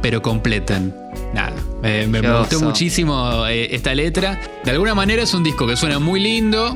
pero 0.00 0.22
completan. 0.22 1.07
Nada, 1.32 1.52
me, 1.82 2.06
me- 2.06 2.20
me 2.22 2.28
Qué 2.28 2.28
gustó 2.38 2.60
muchísimo 2.60 3.46
eh, 3.46 3.68
esta 3.74 3.94
letra. 3.94 4.40
De 4.64 4.70
alguna 4.70 4.94
manera 4.94 5.22
es 5.22 5.34
un 5.34 5.44
disco 5.44 5.66
que 5.66 5.76
suena 5.76 5.98
muy 5.98 6.20
lindo, 6.20 6.74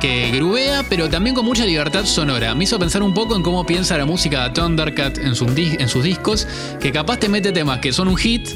que 0.00 0.30
grubea, 0.32 0.84
pero 0.88 1.08
también 1.08 1.34
con 1.34 1.44
mucha 1.44 1.64
libertad 1.64 2.04
sonora. 2.04 2.54
Me 2.54 2.64
hizo 2.64 2.78
pensar 2.78 3.02
un 3.02 3.14
poco 3.14 3.36
en 3.36 3.42
cómo 3.42 3.64
piensa 3.64 3.96
la 3.96 4.04
música 4.04 4.44
de 4.48 4.50
Thundercat 4.54 5.18
en 5.18 5.34
sus, 5.34 5.48
dis- 5.54 5.76
en 5.80 5.88
sus 5.88 6.02
discos, 6.04 6.46
que 6.80 6.90
capaz 6.92 7.18
te 7.18 7.28
mete 7.28 7.52
temas 7.52 7.78
que 7.78 7.92
son 7.92 8.08
un 8.08 8.16
hit, 8.16 8.48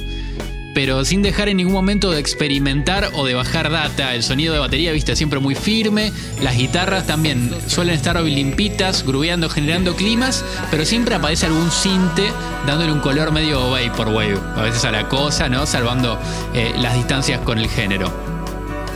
pero 0.75 1.05
sin 1.05 1.23
dejar 1.23 1.49
en 1.49 1.59
ningún 1.59 1.73
momento 1.73 2.11
de 2.11 2.21
experimentar 2.21 3.11
o 3.15 3.27
de 3.27 3.35
bajar 3.35 3.71
data. 3.71 4.15
El 4.15 4.23
sonido 4.23 4.55
de 4.55 4.61
batería, 4.61 4.93
viste, 4.93 5.17
siempre 5.17 5.41
muy 5.41 5.55
firme. 5.55 6.13
Las 6.43 6.57
guitarras 6.57 7.07
también 7.07 7.51
suelen 7.67 7.95
estar 7.95 8.21
limpitas, 8.21 9.05
grubeando, 9.05 9.49
generando 9.49 9.97
climas, 9.97 10.45
pero 10.71 10.85
siempre 10.85 11.15
aparece 11.15 11.47
algún 11.47 11.71
cinte 11.71 12.33
dándole 12.67 12.93
un 12.93 13.01
color 13.01 13.33
medio 13.33 13.71
vaporwave. 13.71 14.39
A 14.57 14.63
veces 14.63 14.85
a 14.85 14.91
la 14.91 15.09
cosa, 15.09 15.49
¿no? 15.49 15.67
Salvando 15.67 16.19
eh, 16.55 16.73
las 16.79 16.95
distancias 16.95 17.41
con 17.41 17.59
el 17.59 17.69
género. 17.69 18.30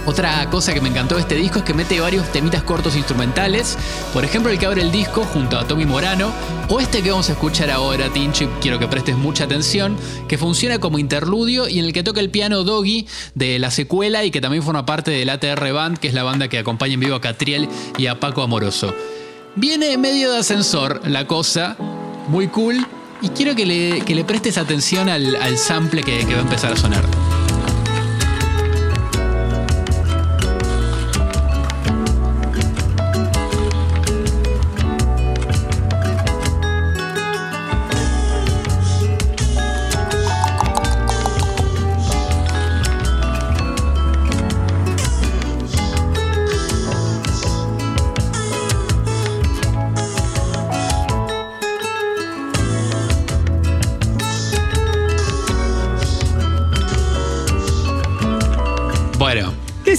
Otra 0.06 0.50
cosa 0.50 0.74
que 0.74 0.82
me 0.82 0.90
encantó 0.90 1.14
de 1.14 1.22
este 1.22 1.34
disco 1.34 1.60
es 1.60 1.64
que 1.64 1.72
mete 1.72 1.98
varios 1.98 2.30
temitas 2.30 2.62
cortos 2.62 2.94
instrumentales. 2.94 3.78
Por 4.12 4.22
ejemplo, 4.24 4.52
el 4.52 4.58
que 4.58 4.66
abre 4.66 4.82
el 4.82 4.92
disco 4.92 5.24
junto 5.24 5.58
a 5.58 5.66
Tommy 5.66 5.86
Morano. 5.86 6.30
O 6.68 6.78
este 6.78 7.02
que 7.02 7.10
vamos 7.10 7.30
a 7.30 7.32
escuchar 7.32 7.70
ahora, 7.70 8.10
Tinchi, 8.12 8.46
quiero 8.60 8.78
que 8.78 8.86
prestes 8.86 9.16
mucha 9.16 9.44
atención. 9.44 9.96
Que 10.28 10.36
funciona 10.36 10.78
como 10.78 10.98
interludio 10.98 11.68
y 11.68 11.78
en 11.78 11.86
el 11.86 11.92
que 11.94 12.02
toca 12.02 12.20
el 12.20 12.28
piano 12.30 12.64
Doggy 12.64 13.06
de 13.34 13.58
la 13.58 13.70
secuela 13.70 14.24
y 14.24 14.30
que 14.30 14.42
también 14.42 14.62
forma 14.62 14.84
parte 14.84 15.10
del 15.10 15.30
ATR 15.30 15.72
Band, 15.72 15.96
que 15.98 16.08
es 16.08 16.14
la 16.14 16.22
banda 16.22 16.48
que 16.48 16.58
acompaña 16.58 16.94
en 16.94 17.00
vivo 17.00 17.14
a 17.16 17.20
Catriel 17.22 17.68
y 17.96 18.06
a 18.06 18.20
Paco 18.20 18.42
Amoroso. 18.42 18.94
Viene 19.56 19.96
medio 19.96 20.32
de 20.32 20.38
ascensor 20.40 21.00
la 21.08 21.26
cosa, 21.26 21.76
muy 22.28 22.48
cool. 22.48 22.86
Y 23.22 23.28
quiero 23.30 23.54
que 23.54 23.64
le, 23.64 24.02
que 24.02 24.14
le 24.14 24.24
prestes 24.24 24.58
atención 24.58 25.08
al, 25.08 25.36
al 25.36 25.56
sample 25.56 26.02
que- 26.02 26.26
que 26.26 26.34
va 26.34 26.40
a 26.40 26.42
empezar 26.42 26.72
a 26.72 26.76
sonar. 26.76 27.04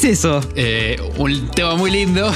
Es 0.06 0.20
eso? 0.20 0.42
Eh, 0.56 0.98
un 1.18 1.50
tema 1.52 1.76
muy 1.76 1.92
lindo. 1.92 2.32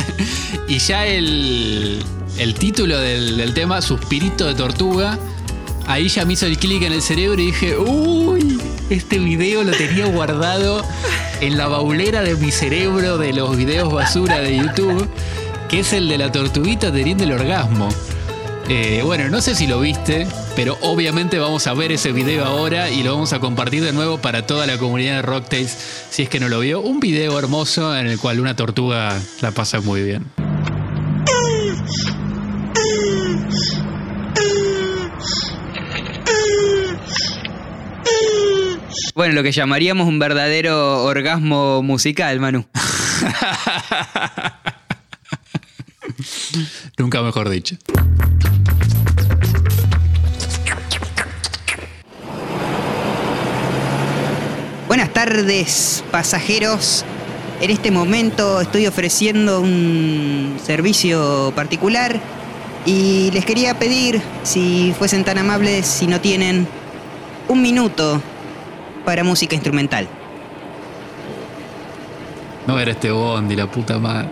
y 0.68 0.78
ya 0.78 1.06
el, 1.06 2.02
el 2.38 2.54
título 2.54 2.98
del, 2.98 3.36
del 3.36 3.54
tema, 3.54 3.80
Suspirito 3.80 4.46
de 4.46 4.54
Tortuga, 4.54 5.18
ahí 5.86 6.08
ya 6.08 6.24
me 6.24 6.34
hizo 6.34 6.46
el 6.46 6.58
clic 6.58 6.82
en 6.82 6.92
el 6.92 7.02
cerebro 7.02 7.40
y 7.40 7.46
dije, 7.46 7.78
uy, 7.78 8.60
este 8.90 9.18
video 9.18 9.62
lo 9.62 9.72
tenía 9.72 10.06
guardado 10.06 10.84
en 11.40 11.56
la 11.56 11.68
baulera 11.68 12.22
de 12.22 12.34
mi 12.36 12.50
cerebro 12.50 13.18
de 13.18 13.32
los 13.32 13.56
videos 13.56 13.92
basura 13.92 14.40
de 14.40 14.56
YouTube, 14.56 15.08
que 15.68 15.80
es 15.80 15.92
el 15.92 16.08
de 16.08 16.18
la 16.18 16.32
tortuguita 16.32 16.92
teniendo 16.92 17.24
el 17.24 17.32
orgasmo. 17.32 17.88
Eh, 18.68 19.02
bueno, 19.04 19.28
no 19.28 19.40
sé 19.40 19.54
si 19.54 19.66
lo 19.66 19.80
viste, 19.80 20.26
pero 20.56 20.76
obviamente 20.80 21.38
vamos 21.38 21.66
a 21.66 21.74
ver 21.74 21.92
ese 21.92 22.12
video 22.12 22.46
ahora 22.46 22.90
y 22.90 23.02
lo 23.02 23.12
vamos 23.12 23.34
a 23.34 23.40
compartir 23.40 23.84
de 23.84 23.92
nuevo 23.92 24.16
para 24.18 24.46
toda 24.46 24.66
la 24.66 24.78
comunidad 24.78 25.16
de 25.16 25.22
Rocktails, 25.22 25.76
si 26.10 26.22
es 26.22 26.30
que 26.30 26.40
no 26.40 26.48
lo 26.48 26.60
vio. 26.60 26.80
Un 26.80 26.98
video 26.98 27.38
hermoso 27.38 27.94
en 27.94 28.06
el 28.06 28.18
cual 28.18 28.40
una 28.40 28.56
tortuga 28.56 29.20
la 29.42 29.50
pasa 29.50 29.82
muy 29.82 30.02
bien. 30.02 30.24
Bueno, 39.14 39.34
lo 39.34 39.42
que 39.42 39.52
llamaríamos 39.52 40.08
un 40.08 40.18
verdadero 40.18 41.04
orgasmo 41.04 41.82
musical, 41.82 42.40
Manu. 42.40 42.64
Nunca 46.96 47.20
mejor 47.22 47.50
dicho. 47.50 47.76
Buenas 54.96 55.12
tardes, 55.12 56.02
pasajeros. 56.10 57.04
En 57.60 57.68
este 57.70 57.90
momento 57.90 58.62
estoy 58.62 58.86
ofreciendo 58.86 59.60
un 59.60 60.58
servicio 60.64 61.52
particular 61.54 62.18
y 62.86 63.30
les 63.32 63.44
quería 63.44 63.78
pedir, 63.78 64.22
si 64.42 64.94
fuesen 64.98 65.22
tan 65.22 65.36
amables, 65.36 65.84
si 65.84 66.06
no 66.06 66.22
tienen 66.22 66.66
un 67.46 67.60
minuto 67.60 68.22
para 69.04 69.22
música 69.22 69.54
instrumental. 69.54 70.08
No 72.66 72.80
era 72.80 72.92
este 72.92 73.10
Bondi, 73.10 73.54
la 73.54 73.70
puta 73.70 73.98
madre. 73.98 74.30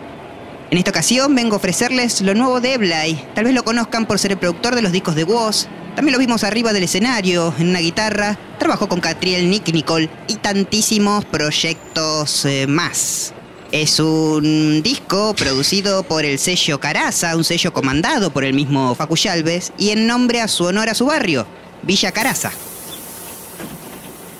En 0.71 0.79
esta 0.79 0.93
ocasión 0.93 1.35
vengo 1.35 1.53
a 1.53 1.57
ofrecerles 1.59 2.23
lo 2.23 2.35
nuevo 2.35 2.63
de 2.63 2.73
Eblay. 2.73 3.23
Tal 3.35 3.45
vez 3.45 3.53
lo 3.53 3.65
conozcan 3.65 4.07
por 4.07 4.19
ser 4.19 4.33
el 4.33 4.39
productor 4.39 4.75
de 4.75 4.81
los 4.81 4.93
discos 4.93 5.15
de 5.15 5.25
Woz. 5.25 5.69
También 5.95 6.13
lo 6.13 6.19
vimos 6.19 6.43
arriba 6.43 6.73
del 6.73 6.83
escenario, 6.83 7.55
en 7.59 7.69
una 7.69 7.79
guitarra. 7.79 8.37
Trabajó 8.59 8.89
con 8.89 9.01
Catriel, 9.01 9.49
Nick 9.49 9.73
Nicole 9.73 10.11
y 10.27 10.37
tantísimos 10.37 11.25
proyectos 11.25 12.45
eh, 12.45 12.67
más. 12.67 13.33
Es 13.71 14.01
un 14.01 14.83
disco 14.83 15.35
producido 15.35 16.03
por 16.03 16.25
el 16.25 16.39
sello 16.39 16.81
Caraza, 16.81 17.37
un 17.37 17.45
sello 17.45 17.73
comandado 17.73 18.33
por 18.33 18.45
el 18.45 18.55
mismo 18.55 18.95
Facu 18.95 19.17
Yalves, 19.17 19.73
y 19.79 19.91
en 19.91 20.07
nombre 20.07 20.41
a 20.41 20.49
su 20.49 20.65
honor 20.65 20.89
a 20.89 20.95
su 20.95 21.07
barrio, 21.07 21.47
Villa 21.83 22.13
Caraza. 22.13 22.53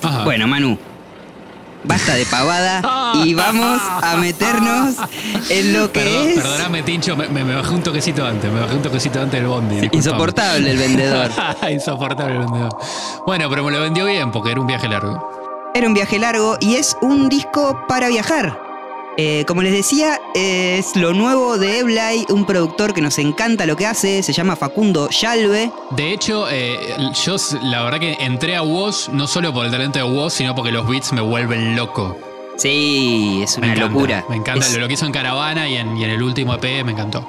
Ajá. 0.03 0.25
Bueno, 0.25 0.47
Manu, 0.47 0.79
basta 1.85 2.15
de 2.15 2.27
pavada 2.27 3.13
y 3.25 3.35
vamos 3.35 3.81
a 4.03 4.17
meternos 4.17 4.97
en 5.49 5.73
lo 5.73 5.93
que 5.93 6.01
Perdón, 6.01 6.29
es... 6.29 6.35
Perdóname, 6.37 6.83
Tincho, 6.83 7.17
me, 7.17 7.55
bajé 7.55 7.75
un 7.75 7.83
toquecito 7.83 8.27
antes, 8.27 8.51
me 8.53 8.61
bajé 8.61 8.75
un 8.75 8.83
toquecito 8.83 9.21
antes 9.21 9.41
del 9.41 9.49
Bondi. 9.49 9.75
disculpame. 9.77 9.97
Insoportable 9.97 10.71
el 10.71 10.77
vendedor. 10.77 11.31
Insoportable 11.71 12.35
el 12.35 12.41
vendedor. 12.41 12.77
Bueno, 13.27 13.49
pero 13.49 13.65
me 13.65 13.73
lo 13.73 13.81
vendió 13.81 14.05
bien 14.07 14.33
porque 14.33 14.51
era 14.53 14.61
un 14.61 14.67
viaje 14.67 14.89
largo. 14.89 15.71
Era 15.75 15.87
un 15.87 15.95
viaje 15.95 16.19
largo 16.19 16.57
y 16.61 16.77
es 16.77 16.97
un 17.01 17.29
disco 17.29 17.85
para 17.89 18.09
viajar. 18.09 18.74
Eh, 19.17 19.45
como 19.47 19.63
les 19.63 19.73
decía, 19.73 20.21
es 20.35 20.97
lo 20.97 21.13
nuevo 21.13 21.57
de 21.57 21.79
Eblay, 21.79 22.27
un 22.31 22.45
productor 22.47 22.93
que 22.95 23.01
nos 23.01 23.19
encanta 23.19 23.65
lo 23.65 23.77
que 23.77 23.87
hace, 23.87 24.23
se 24.25 24.33
llama 24.33 24.57
Facundo 24.57 25.09
Yalve. 25.11 25.71
De 25.91 26.13
hecho, 26.13 26.47
eh, 26.51 26.77
yo 27.25 27.37
la 27.63 27.85
verdad 27.85 28.01
que 28.01 28.17
entré 28.19 28.57
a 28.57 28.63
Woz 28.63 29.09
no 29.11 29.27
solo 29.29 29.53
por 29.55 29.67
el 29.67 29.71
talento 29.71 30.01
de 30.01 30.05
Woz, 30.05 30.35
sino 30.35 30.55
porque 30.55 30.73
los 30.73 30.87
beats 30.89 31.13
me 31.13 31.21
vuelven 31.21 31.77
loco. 31.77 32.17
Sí, 32.57 33.41
es 33.43 33.57
Me 33.59 33.67
una 33.67 33.75
encanta, 33.75 33.93
locura. 33.95 34.25
Me 34.29 34.37
encanta 34.37 34.67
Es, 34.67 34.77
lo 34.79 34.87
que 34.89 34.95
hizo 34.95 35.07
en 35.07 35.13
Caravana 35.13 35.69
y 35.69 35.77
en, 35.77 35.97
y 35.97 36.05
en 36.05 36.11
el 36.11 36.23
último 36.23 36.55
EP 36.55 36.85
me 36.85 36.93
encantó. 36.93 37.25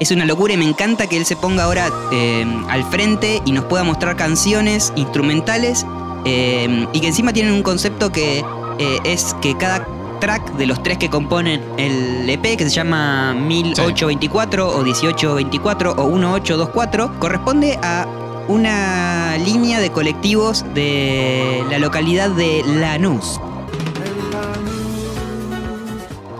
es 0.00 0.10
una 0.10 0.24
locura 0.24 0.54
y 0.54 0.56
me 0.56 0.64
encanta 0.64 1.06
que 1.06 1.16
él 1.16 1.24
se 1.26 1.36
ponga 1.36 1.64
ahora 1.64 1.90
eh, 2.12 2.44
al 2.68 2.84
frente 2.84 3.40
y 3.44 3.52
nos 3.52 3.64
pueda 3.66 3.84
mostrar 3.84 4.16
canciones 4.16 4.92
instrumentales 4.96 5.86
eh, 6.24 6.86
y 6.92 7.00
que 7.00 7.06
encima 7.06 7.32
tienen 7.32 7.52
un 7.52 7.62
concepto 7.62 8.10
que 8.12 8.44
eh, 8.78 8.98
es 9.04 9.34
que 9.42 9.56
cada 9.56 9.86
track 10.22 10.52
de 10.52 10.66
los 10.66 10.80
tres 10.84 10.98
que 10.98 11.10
componen 11.10 11.60
el 11.78 12.30
EP, 12.30 12.56
que 12.56 12.62
se 12.62 12.70
llama 12.70 13.34
1824 13.34 14.68
o 14.68 14.82
1824 14.84 15.94
o 15.94 16.10
1824, 16.10 17.18
corresponde 17.18 17.76
a 17.82 18.06
una 18.46 19.36
línea 19.38 19.80
de 19.80 19.90
colectivos 19.90 20.64
de 20.74 21.64
la 21.68 21.80
localidad 21.80 22.30
de 22.30 22.62
Lanús. 22.64 23.40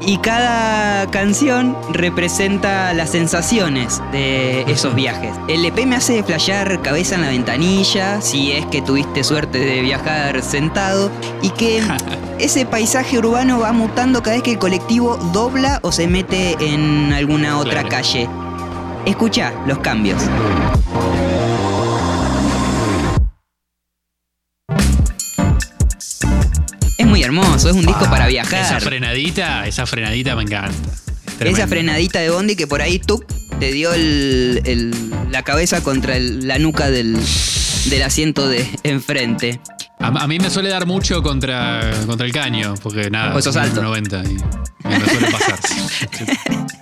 Y 0.01 0.19
cada 0.19 1.11
canción 1.11 1.77
representa 1.91 2.95
las 2.95 3.11
sensaciones 3.11 4.01
de 4.13 4.63
esos 4.63 4.95
viajes. 4.95 5.35
El 5.49 5.65
EP 5.65 5.87
me 5.87 5.97
hace 5.97 6.23
flashear 6.23 6.83
cabeza 6.83 7.17
en 7.17 7.23
la 7.23 7.31
ventanilla, 7.31 8.21
si 8.21 8.53
es 8.53 8.65
que 8.67 8.81
tuviste 8.81 9.25
suerte 9.25 9.59
de 9.59 9.81
viajar 9.81 10.41
sentado, 10.43 11.11
y 11.41 11.51
que 11.51 11.83
ese 12.39 12.67
paisaje 12.67 13.19
urbano 13.19 13.61
va 13.61 13.73
mutando 13.73 14.23
cada 14.23 14.37
vez 14.37 14.43
que 14.43 14.53
el 14.53 14.59
colectivo 14.59 15.17
dobla 15.33 15.79
o 15.83 15.93
se 15.93 16.07
mete 16.07 16.57
en 16.61 17.13
alguna 17.13 17.59
otra 17.59 17.83
Claro. 17.83 17.89
calle. 17.89 18.29
Escucha 19.07 19.53
los 19.67 19.79
cambios. 19.79 20.23
Es 26.99 27.07
muy 27.07 27.23
hermoso, 27.23 27.69
es 27.71 27.75
un 27.75 27.85
disco 27.87 28.05
para 28.11 28.27
viajar. 28.27 28.65
Esa 28.65 28.81
frenadita, 28.81 29.67
esa 29.67 29.87
frenadita 29.87 30.37
me 30.37 30.43
encanta. 30.43 30.73
Esa 31.41 31.67
frenadita 31.67 32.21
de 32.21 32.31
Bondi 32.31 32.55
que 32.55 32.67
por 32.67 32.83
ahí 32.83 32.99
tú 32.99 33.25
te 33.59 33.73
dio 33.73 33.93
el- 33.93 34.61
el- 34.65 34.95
la 35.31 35.43
cabeza 35.43 35.83
contra 35.83 36.17
el- 36.17 36.47
la 36.47 36.59
nuca 36.59 36.91
del, 36.91 37.17
del 37.87 38.03
asiento 38.03 38.49
de 38.49 38.69
enfrente. 38.85 39.61
A, 39.99 40.09
a 40.09 40.27
mí 40.27 40.39
me 40.39 40.51
suele 40.51 40.69
dar 40.69 40.87
mucho 40.87 41.23
contra, 41.23 41.91
contra 42.07 42.27
el 42.27 42.33
caño, 42.33 42.75
porque 42.83 43.11
nada, 43.11 43.33
Pues 43.33 43.45
sos 43.45 43.57
alto. 43.57 43.83
90 43.83 44.23
y 44.25 44.89
me 44.89 45.07
suele 45.07 45.31
pasar. 45.31 45.59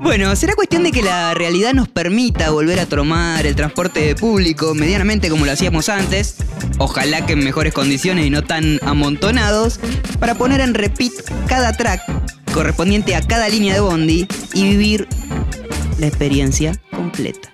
Bueno, 0.00 0.34
será 0.34 0.54
cuestión 0.54 0.82
de 0.82 0.90
que 0.90 1.02
la 1.02 1.34
realidad 1.34 1.72
nos 1.72 1.88
permita 1.88 2.50
volver 2.50 2.80
a 2.80 2.86
tomar 2.86 3.46
el 3.46 3.54
transporte 3.54 4.14
público 4.16 4.74
medianamente 4.74 5.30
como 5.30 5.46
lo 5.46 5.52
hacíamos 5.52 5.88
antes, 5.88 6.36
ojalá 6.78 7.24
que 7.24 7.34
en 7.34 7.44
mejores 7.44 7.72
condiciones 7.72 8.26
y 8.26 8.30
no 8.30 8.42
tan 8.42 8.80
amontonados, 8.82 9.78
para 10.18 10.34
poner 10.34 10.60
en 10.60 10.74
repeat 10.74 11.12
cada 11.46 11.72
track 11.74 12.02
correspondiente 12.52 13.14
a 13.14 13.22
cada 13.22 13.48
línea 13.48 13.72
de 13.72 13.80
Bondi 13.80 14.26
y 14.52 14.64
vivir 14.64 15.08
la 15.98 16.08
experiencia 16.08 16.72
completa. 16.90 17.53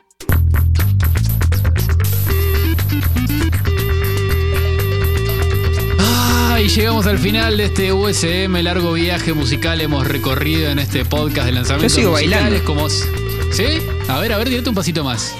Y 6.62 6.68
llegamos 6.68 7.06
al 7.06 7.18
final 7.18 7.56
de 7.56 7.64
este 7.66 7.92
USM, 7.92 8.54
largo 8.62 8.92
viaje 8.92 9.32
musical 9.32 9.80
hemos 9.80 10.06
recorrido 10.06 10.70
en 10.70 10.78
este 10.78 11.06
podcast 11.06 11.46
de 11.46 11.52
lanzamientos 11.52 11.92
Yo 11.92 12.00
sigo 12.00 12.10
musicales. 12.12 12.42
bailando. 12.42 12.64
Como... 12.66 12.88
¿Sí? 12.88 13.64
A 14.08 14.18
ver, 14.18 14.32
a 14.34 14.38
ver, 14.38 14.48
tirate 14.48 14.68
un 14.68 14.74
pasito 14.74 15.02
más. 15.02 15.34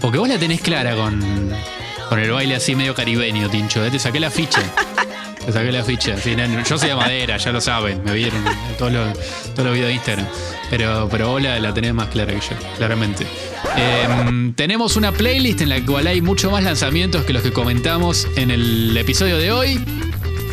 Porque 0.00 0.18
vos 0.18 0.28
la 0.28 0.38
tenés 0.38 0.60
clara 0.60 0.96
con, 0.96 1.20
con 2.08 2.18
el 2.18 2.30
baile 2.32 2.56
así 2.56 2.74
medio 2.74 2.92
caribeño, 2.94 3.48
Tincho. 3.50 3.84
¿eh? 3.84 3.90
Te 3.90 4.00
saqué 4.00 4.18
la 4.18 4.30
ficha. 4.30 4.62
Te 5.46 5.52
saqué 5.52 5.70
la 5.70 5.84
ficha. 5.84 6.16
Sí, 6.16 6.34
no, 6.34 6.64
yo 6.64 6.76
soy 6.76 6.88
de 6.88 6.96
madera, 6.96 7.36
ya 7.36 7.52
lo 7.52 7.60
saben. 7.60 8.02
Me 8.04 8.12
vieron 8.12 8.44
en 8.44 8.76
todos 8.76 8.92
los, 8.92 9.18
todos 9.54 9.66
los 9.66 9.74
videos 9.74 9.88
de 9.88 9.94
Instagram. 9.94 10.26
Pero, 10.70 11.08
pero 11.08 11.28
vos 11.28 11.42
la, 11.42 11.60
la 11.60 11.72
tenés 11.72 11.94
más 11.94 12.08
clara 12.08 12.32
que 12.32 12.40
yo, 12.40 12.56
claramente. 12.78 13.26
Eh, 13.76 14.52
tenemos 14.56 14.96
una 14.96 15.12
playlist 15.12 15.60
en 15.60 15.68
la 15.68 15.84
cual 15.84 16.08
hay 16.08 16.20
mucho 16.20 16.50
más 16.50 16.64
lanzamientos 16.64 17.24
que 17.24 17.32
los 17.32 17.42
que 17.42 17.52
comentamos 17.52 18.26
en 18.36 18.50
el 18.50 18.96
episodio 18.96 19.38
de 19.38 19.52
hoy. 19.52 19.80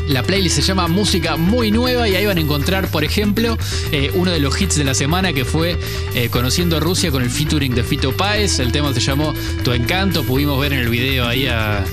La 0.10 0.24
playlist 0.24 0.56
se 0.56 0.64
llama 0.64 0.88
Música 0.88 1.38
Muy 1.38 1.70
Nueva 1.70 2.10
y 2.10 2.16
ahí 2.16 2.26
van 2.26 2.40
a 2.40 2.42
encontrar, 2.42 2.90
por 2.90 3.04
ejemplo, 3.04 3.60
eh, 3.92 4.10
uno 4.16 4.32
de 4.32 4.40
los 4.40 4.60
hits 4.60 4.76
de 4.76 4.84
la 4.84 4.96
semana 4.96 5.34
que 5.34 5.46
fue 5.46 5.78
eh, 6.16 6.30
Conociendo 6.30 6.80
Rusia 6.80 7.12
con 7.12 7.22
el 7.22 7.30
featuring 7.30 7.76
de 7.76 7.84
Fito 7.84 8.12
Páez. 8.12 8.58
El 8.58 8.72
tema 8.72 8.92
se 8.92 9.02
llamó 9.02 9.36
Tu 9.64 9.72
Encanto. 9.72 10.24
Pudimos 10.24 10.60
ver 10.60 10.74
en 10.74 10.80
el 10.80 10.90
video 10.90 11.28
ahí 11.28 11.46
a, 11.46 11.86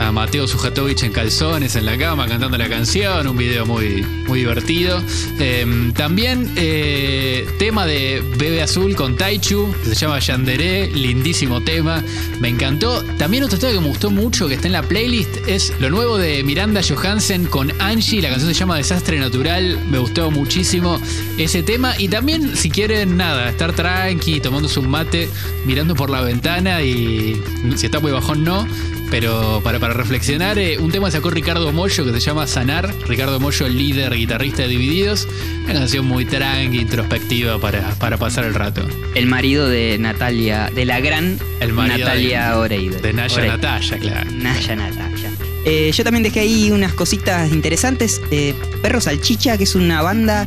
a 0.00 0.10
Mateo 0.12 0.48
Sujatovich 0.48 1.02
en 1.02 1.12
calzones 1.12 1.76
en 1.76 1.84
la 1.84 1.96
cama 1.98 2.26
cantando 2.26 2.56
la 2.56 2.68
canción. 2.68 3.26
Un 3.26 3.36
video 3.36 3.66
muy, 3.66 4.02
muy 4.26 4.40
divertido. 4.40 5.00
Eh, 5.38 5.92
también 5.94 6.50
eh, 6.56 7.46
tema 7.58 7.84
de 7.84 8.22
Bebe 8.38 8.62
Azul 8.62 8.96
con 8.96 9.16
Taichu, 9.16 9.72
que 9.84 9.90
se 9.90 9.94
llama 9.94 10.18
Yanderé. 10.18 10.90
Lindísimo 10.90 11.60
tema. 11.60 12.02
Me 12.40 12.48
encantó. 12.48 13.04
También 13.18 13.44
otro 13.44 13.58
tema 13.58 13.72
que 13.72 13.80
me 13.80 13.88
gustó 13.88 14.10
mucho 14.10 14.48
que 14.48 14.54
está 14.54 14.68
en 14.68 14.72
la 14.72 14.82
playlist 14.82 15.36
es 15.46 15.74
lo 15.80 15.90
nuevo 15.90 16.16
de 16.16 16.42
Miranda 16.44 16.80
Johansen 16.82 17.44
con 17.44 17.70
Angie. 17.80 18.22
La 18.22 18.30
canción 18.30 18.52
se 18.54 18.58
llama 18.58 18.78
Desastre 18.78 19.18
Natural. 19.18 19.78
Me 19.90 19.98
gustó 19.98 20.30
muchísimo 20.30 20.98
ese 21.36 21.62
tema. 21.62 21.94
Y 21.98 22.08
también, 22.08 22.56
si 22.56 22.70
quieren, 22.70 23.18
nada, 23.18 23.50
estar 23.50 23.74
tranqui, 23.74 24.40
tomándose 24.40 24.80
un 24.80 24.88
mate, 24.88 25.28
mirando 25.66 25.94
por 25.94 26.08
la 26.08 26.22
ventana 26.22 26.82
y 26.82 27.40
si 27.76 27.86
está 27.86 28.00
muy 28.00 28.12
bajón, 28.12 28.44
no. 28.44 28.66
Pero 29.10 29.60
para, 29.64 29.78
para 29.78 29.92
reflexionar, 29.92 30.58
eh, 30.58 30.78
un 30.78 30.92
tema 30.92 31.10
sacó 31.10 31.30
Ricardo 31.30 31.72
Mollo 31.72 32.04
que 32.04 32.12
se 32.12 32.20
llama 32.20 32.46
Sanar. 32.46 32.94
Ricardo 33.08 33.40
Mollo, 33.40 33.68
líder 33.68 34.14
guitarrista 34.14 34.62
de 34.62 34.68
Divididos. 34.68 35.26
Una 35.64 35.74
canción 35.74 36.06
muy 36.06 36.24
tranqui, 36.24 36.78
introspectiva 36.78 37.58
para, 37.58 37.90
para 37.96 38.16
pasar 38.16 38.44
el 38.44 38.54
rato. 38.54 38.86
El 39.14 39.26
marido 39.26 39.68
de 39.68 39.98
Natalia, 39.98 40.70
de 40.74 40.84
la 40.84 41.00
gran 41.00 41.38
El 41.60 41.74
Natalia 41.74 42.56
Oreide. 42.58 43.00
De 43.00 43.12
Naya 43.12 43.34
Oreide. 43.34 43.56
Natalia, 43.56 43.98
claro. 43.98 44.30
Naya 44.30 44.76
Natalia. 44.76 45.30
Eh, 45.64 45.90
yo 45.92 46.04
también 46.04 46.22
dejé 46.22 46.40
ahí 46.40 46.70
unas 46.70 46.94
cositas 46.94 47.52
interesantes. 47.52 48.22
Eh, 48.30 48.54
Perro 48.80 49.00
Salchicha, 49.00 49.58
que 49.58 49.64
es 49.64 49.74
una 49.74 50.02
banda 50.02 50.46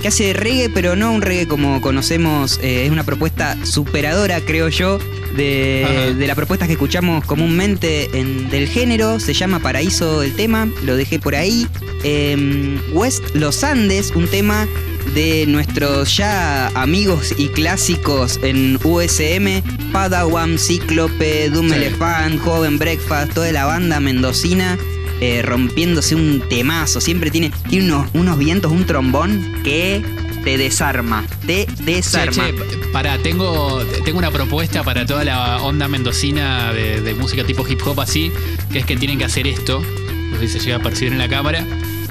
que 0.00 0.08
hace 0.08 0.32
reggae, 0.32 0.70
pero 0.70 0.96
no 0.96 1.12
un 1.12 1.22
reggae 1.22 1.46
como 1.46 1.80
conocemos. 1.80 2.58
eh, 2.62 2.84
es 2.86 2.90
una 2.90 3.04
propuesta 3.04 3.56
superadora, 3.64 4.40
creo 4.40 4.68
yo, 4.68 4.98
de, 5.36 6.14
las 6.26 6.36
propuestas 6.36 6.66
que 6.68 6.72
escuchamos 6.74 7.24
comúnmente 7.24 8.10
en- 8.18 8.48
del 8.50 8.66
género. 8.68 9.20
Se 9.20 9.32
llama 9.34 9.60
Paraíso 9.60 10.22
el 10.22 10.34
tema, 10.34 10.68
lo 10.84 10.96
dejé 10.96 11.18
por 11.18 11.34
ahí. 11.34 11.66
Eh, 12.04 12.78
West 12.92 13.22
Los 13.34 13.62
Andes, 13.62 14.12
un 14.14 14.26
tema 14.26 14.66
de 15.14 15.44
nuestros 15.46 16.16
ya 16.16 16.68
amigos 16.68 17.34
y 17.36 17.48
clásicos 17.48 18.38
en 18.42 18.78
USM, 18.84 19.62
Padawan, 19.92 20.58
Cíclope, 20.58 21.48
Doom 21.50 21.68
Sí. 21.70 21.74
Elephant, 21.74 22.40
Joven 22.42 22.78
Breakfast, 22.78 23.32
toda 23.34 23.50
la 23.52 23.64
banda 23.64 23.98
mendocina 24.00 24.78
eh, 25.20 25.42
rompiéndose 25.42 26.14
un 26.14 26.42
temazo. 26.48 27.00
Siempre 27.00 27.30
tiene, 27.30 27.50
tiene 27.68 27.86
unos, 27.86 28.08
unos 28.14 28.38
vientos, 28.38 28.72
un 28.72 28.84
trombón 28.86 29.60
que 29.62 30.02
te 30.44 30.56
desarma, 30.56 31.24
te 31.46 31.66
desarma. 31.84 32.46
Che, 32.46 32.54
che, 32.56 32.76
pará, 32.92 33.18
tengo, 33.18 33.82
tengo 34.04 34.18
una 34.18 34.30
propuesta 34.30 34.82
para 34.82 35.04
toda 35.04 35.22
la 35.24 35.58
onda 35.62 35.86
mendocina 35.88 36.72
de, 36.72 37.00
de 37.02 37.14
música 37.14 37.44
tipo 37.44 37.66
hip 37.68 37.80
hop 37.86 38.00
así, 38.00 38.32
que 38.72 38.78
es 38.78 38.86
que 38.86 38.96
tienen 38.96 39.18
que 39.18 39.24
hacer 39.26 39.46
esto, 39.46 39.82
no 39.82 40.38
sé 40.38 40.48
si 40.48 40.58
se 40.58 40.64
llega 40.64 40.76
a 40.76 40.82
percibir 40.82 41.12
en 41.12 41.18
la 41.18 41.28
cámara, 41.28 41.66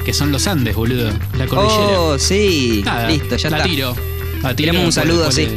que 0.06 0.14
son 0.14 0.32
los 0.32 0.46
Andes, 0.48 0.76
boludo, 0.76 1.12
la 1.38 1.48
cordillera. 1.48 2.00
oh, 2.00 2.20
sí, 2.20 2.84
Nada, 2.86 3.08
listo, 3.10 3.36
ya 3.36 3.50
la 3.50 3.58
está. 3.58 3.70
tiro. 3.70 3.96
La 4.44 4.56
tiro 4.56 4.72
Tiramos 4.72 4.82
un 4.82 4.84
¿cuál- 4.84 5.08
saludo 5.08 5.28
así. 5.28 5.42
es? 5.44 5.52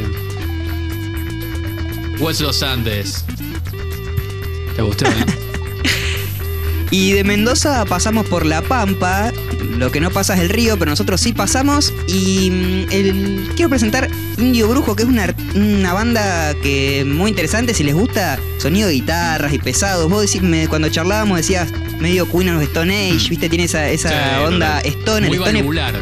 West 2.19 2.41
Los 2.41 2.63
Andes. 2.63 3.23
¿Te 4.75 4.81
gustó? 4.81 5.05
eh? 5.05 5.11
Y 6.93 7.13
de 7.13 7.23
Mendoza 7.23 7.85
pasamos 7.85 8.27
por 8.27 8.45
La 8.45 8.61
Pampa. 8.61 9.31
Lo 9.79 9.91
que 9.91 9.99
no 9.99 10.11
pasa 10.11 10.35
es 10.35 10.41
el 10.41 10.49
río, 10.49 10.77
pero 10.77 10.91
nosotros 10.91 11.19
sí 11.19 11.33
pasamos. 11.33 11.91
Y 12.07 12.51
mm, 12.51 12.91
el- 12.91 13.49
quiero 13.55 13.69
presentar 13.69 14.07
Indio 14.37 14.67
Brujo, 14.67 14.95
que 14.95 15.01
es 15.01 15.09
una, 15.09 15.33
una 15.55 15.91
banda 15.93 16.53
que 16.61 17.03
muy 17.07 17.31
interesante. 17.31 17.73
Si 17.73 17.83
les 17.83 17.95
gusta 17.95 18.37
sonido 18.59 18.87
de 18.89 18.93
guitarras 18.93 19.51
y 19.53 19.57
pesados. 19.57 20.07
Vos 20.07 20.21
decís, 20.21 20.43
me- 20.43 20.67
cuando 20.67 20.87
charlábamos 20.89 21.37
decías 21.37 21.69
medio 21.99 22.29
Queen 22.31 22.49
of 22.55 22.61
Stone 22.61 22.93
Age, 23.11 23.27
¿viste? 23.27 23.49
Tiene 23.49 23.63
esa, 23.63 23.89
esa 23.89 24.09
Sí, 24.09 24.15
onda 24.45 24.77
total. 24.83 24.91
stoner. 24.99 25.29
Muy 25.29 25.37
stoner 25.37 25.55
valvular. 25.63 25.95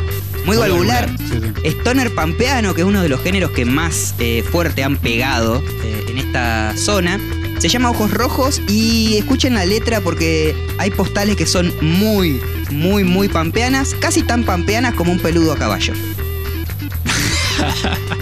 muy 0.45 0.57
valvular. 0.57 1.09
Sí, 1.17 1.39
sí. 1.63 1.67
Stoner 1.69 2.13
pampeano, 2.13 2.73
que 2.73 2.81
es 2.81 2.87
uno 2.87 3.01
de 3.01 3.07
los 3.07 3.21
géneros 3.21 3.51
que 3.51 3.63
más 3.63 4.13
eh, 4.19 4.43
fuerte 4.51 4.83
han 4.83 4.97
pegado 4.97 5.63
eh, 5.85 6.05
en 6.09 6.17
esta 6.17 6.73
zona. 6.75 7.17
Se 7.61 7.69
llama 7.69 7.91
Ojos 7.91 8.09
Rojos 8.09 8.59
y 8.67 9.17
escuchen 9.17 9.53
la 9.53 9.65
letra 9.65 10.01
porque 10.01 10.55
hay 10.79 10.89
postales 10.89 11.35
que 11.35 11.45
son 11.45 11.71
muy, 11.79 12.41
muy, 12.71 13.03
muy 13.03 13.29
pampeanas, 13.29 13.93
casi 13.99 14.23
tan 14.23 14.43
pampeanas 14.43 14.95
como 14.95 15.11
un 15.11 15.19
peludo 15.19 15.53
a 15.53 15.57
caballo. 15.57 15.93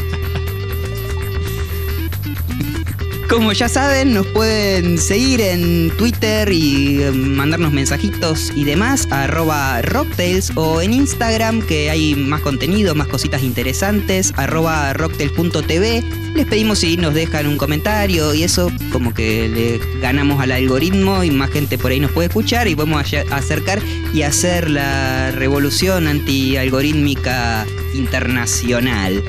Como 3.30 3.54
ya 3.54 3.70
saben, 3.70 4.16
nos 4.16 4.26
pueden 4.26 4.98
seguir 4.98 5.40
en 5.40 5.92
Twitter 5.98 6.52
y 6.52 7.04
eh, 7.04 7.12
mandarnos 7.12 7.72
mensajitos 7.72 8.52
y 8.56 8.64
demás, 8.64 9.08
arroba 9.12 9.84
rocktails 9.84 10.52
o 10.56 10.82
en 10.82 10.94
Instagram 10.94 11.62
que 11.62 11.92
hay 11.92 12.16
más 12.16 12.42
contenido, 12.42 12.96
más 12.96 13.08
cositas 13.08 13.44
interesantes, 13.44 14.34
arroba 14.36 14.94
rocktails.tv. 14.94 16.04
Les 16.34 16.48
pedimos 16.48 16.80
si 16.80 16.98
nos 16.98 17.14
dejan 17.14 17.46
un 17.46 17.58
comentario 17.58 18.34
y 18.34 18.42
eso 18.42 18.72
como 18.92 19.14
que 19.14 19.48
le 19.48 20.00
ganamos 20.00 20.42
al 20.42 20.52
algoritmo 20.52 21.24
y 21.24 21.30
más 21.30 21.52
gente 21.52 21.78
por 21.78 21.92
ahí 21.92 22.00
nos 22.00 22.12
puede 22.12 22.30
escuchar 22.30 22.68
y 22.68 22.76
podemos 22.76 23.04
acercar 23.30 23.80
y 24.12 24.24
hacer 24.24 24.72
la 24.72 25.30
revolución 25.30 26.08
anti-algorítmica 26.08 27.68
internacional. 27.94 29.24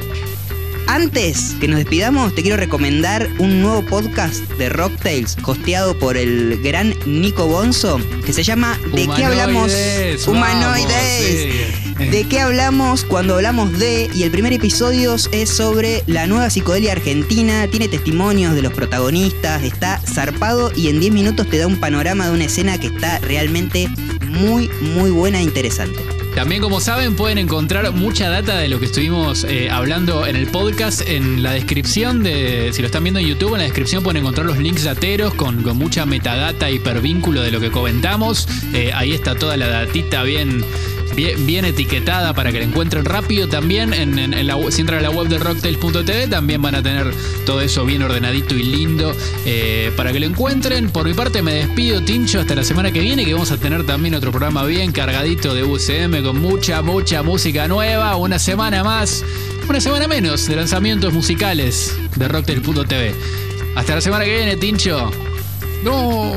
Antes 0.91 1.55
que 1.61 1.69
nos 1.69 1.79
despidamos, 1.79 2.35
te 2.35 2.43
quiero 2.43 2.57
recomendar 2.57 3.31
un 3.39 3.63
nuevo 3.63 3.81
podcast 3.87 4.41
de 4.59 4.69
Rocktails, 4.71 5.37
hosteado 5.45 5.97
por 5.97 6.17
el 6.17 6.61
gran 6.65 6.97
Nico 7.07 7.47
Bonzo, 7.47 8.01
que 8.27 8.33
se 8.33 8.43
llama 8.43 8.77
¿De 8.93 9.07
qué 9.07 9.25
hablamos? 9.25 9.71
Humanoides, 9.71 10.27
Humanoides. 10.27 10.89
vamos, 10.89 11.95
sí. 11.97 12.07
¿De 12.11 12.25
qué 12.25 12.41
hablamos 12.41 13.05
cuando 13.05 13.37
hablamos 13.37 13.79
de? 13.79 14.11
Y 14.13 14.25
el 14.25 14.33
primer 14.33 14.53
episodio 14.53 15.15
es 15.31 15.49
sobre 15.49 16.03
la 16.09 16.27
nueva 16.27 16.51
psicodelia 16.51 16.91
argentina, 16.91 17.69
tiene 17.69 17.87
testimonios 17.87 18.57
de 18.57 18.63
los 18.63 18.73
protagonistas, 18.73 19.63
está 19.63 20.01
zarpado 20.01 20.73
y 20.75 20.89
en 20.89 20.99
10 20.99 21.13
minutos 21.13 21.49
te 21.49 21.59
da 21.59 21.69
un 21.69 21.79
panorama 21.79 22.27
de 22.27 22.33
una 22.33 22.47
escena 22.47 22.81
que 22.81 22.89
está 22.89 23.21
realmente 23.21 23.89
muy, 24.27 24.69
muy 24.81 25.13
buena 25.13 25.39
e 25.39 25.43
interesante. 25.45 26.20
También, 26.35 26.63
como 26.63 26.81
saben, 26.81 27.17
pueden 27.17 27.39
encontrar 27.39 27.91
mucha 27.93 28.29
data 28.29 28.57
de 28.57 28.69
lo 28.69 28.79
que 28.79 28.87
estuvimos 28.87 29.45
eh, 29.45 29.69
hablando 29.71 30.27
en 30.27 30.37
el 30.37 30.47
podcast 30.47 31.03
en 31.07 31.43
la 31.43 31.53
descripción 31.53 32.23
de. 32.23 32.71
Si 32.73 32.81
lo 32.81 32.87
están 32.87 33.03
viendo 33.03 33.21
en 33.21 33.27
YouTube, 33.27 33.53
en 33.55 33.59
la 33.59 33.65
descripción 33.65 34.03
pueden 34.03 34.23
encontrar 34.23 34.47
los 34.47 34.59
links 34.59 34.85
dateros 34.85 35.35
con, 35.35 35.63
con 35.63 35.77
mucha 35.77 36.07
metadata, 36.07 36.71
hipervínculo 36.71 37.43
de 37.43 37.51
lo 37.51 37.61
que 37.61 37.71
comentamos. 37.71 38.49
Eh, 38.73 38.93
ahí 38.95 39.13
está 39.13 39.35
toda 39.35 39.57
la 39.57 39.69
datita 39.69 40.23
bien. 40.23 40.65
Bien, 41.17 41.65
etiquetada 41.65 42.33
para 42.35 42.51
que 42.53 42.59
la 42.61 42.65
encuentren 42.65 43.05
rápido. 43.05 43.49
También 43.49 43.93
en, 43.93 44.19
en- 44.19 44.33
en 44.33 44.47
la, 44.47 44.57
si 44.71 44.81
entran 44.81 45.01
a 45.01 45.03
la 45.03 45.11
web 45.11 45.29
de 45.29 45.39
rocktails.tv 45.39 46.29
también 46.29 46.63
van 46.63 46.75
a 46.77 46.83
tener 46.83 47.13
todo 47.45 47.61
eso 47.61 47.85
bien 47.85 48.03
ordenadito 48.03 48.55
y 48.55 48.63
lindo 48.63 49.13
eh, 49.45 49.93
para 49.97 50.13
que 50.13 50.21
lo 50.21 50.27
encuentren. 50.27 50.89
Por 50.91 51.07
mi 51.07 51.13
parte 51.15 51.43
me 51.43 51.53
despido, 51.55 52.03
Tincho, 52.03 52.41
hasta 52.41 52.55
la 52.55 52.65
semana 52.65 52.91
que 52.91 53.01
viene 53.01 53.25
que 53.25 53.33
vamos 53.35 53.51
a 53.51 53.59
tener 53.59 53.85
también 53.85 54.15
otro 54.15 54.31
programa 54.31 54.65
bien 54.65 54.93
cargadito 54.93 55.53
de 55.55 55.63
UCM 55.65 56.23
con 56.23 56.41
mucha, 56.41 56.81
mucha 56.81 57.23
música 57.23 57.69
nueva. 57.69 58.17
Una 58.17 58.39
semana 58.39 58.83
más, 58.83 59.23
una 59.69 59.81
semana 59.81 60.09
menos 60.09 60.47
de 60.47 60.57
lanzamientos 60.57 61.13
musicales 61.13 61.95
de 62.17 62.29
rocktails.tv. 62.29 63.15
Hasta 63.77 63.95
la 63.97 64.01
semana 64.01 64.25
que 64.25 64.35
viene, 64.37 64.57
Tincho. 64.57 65.11
No. 65.85 66.33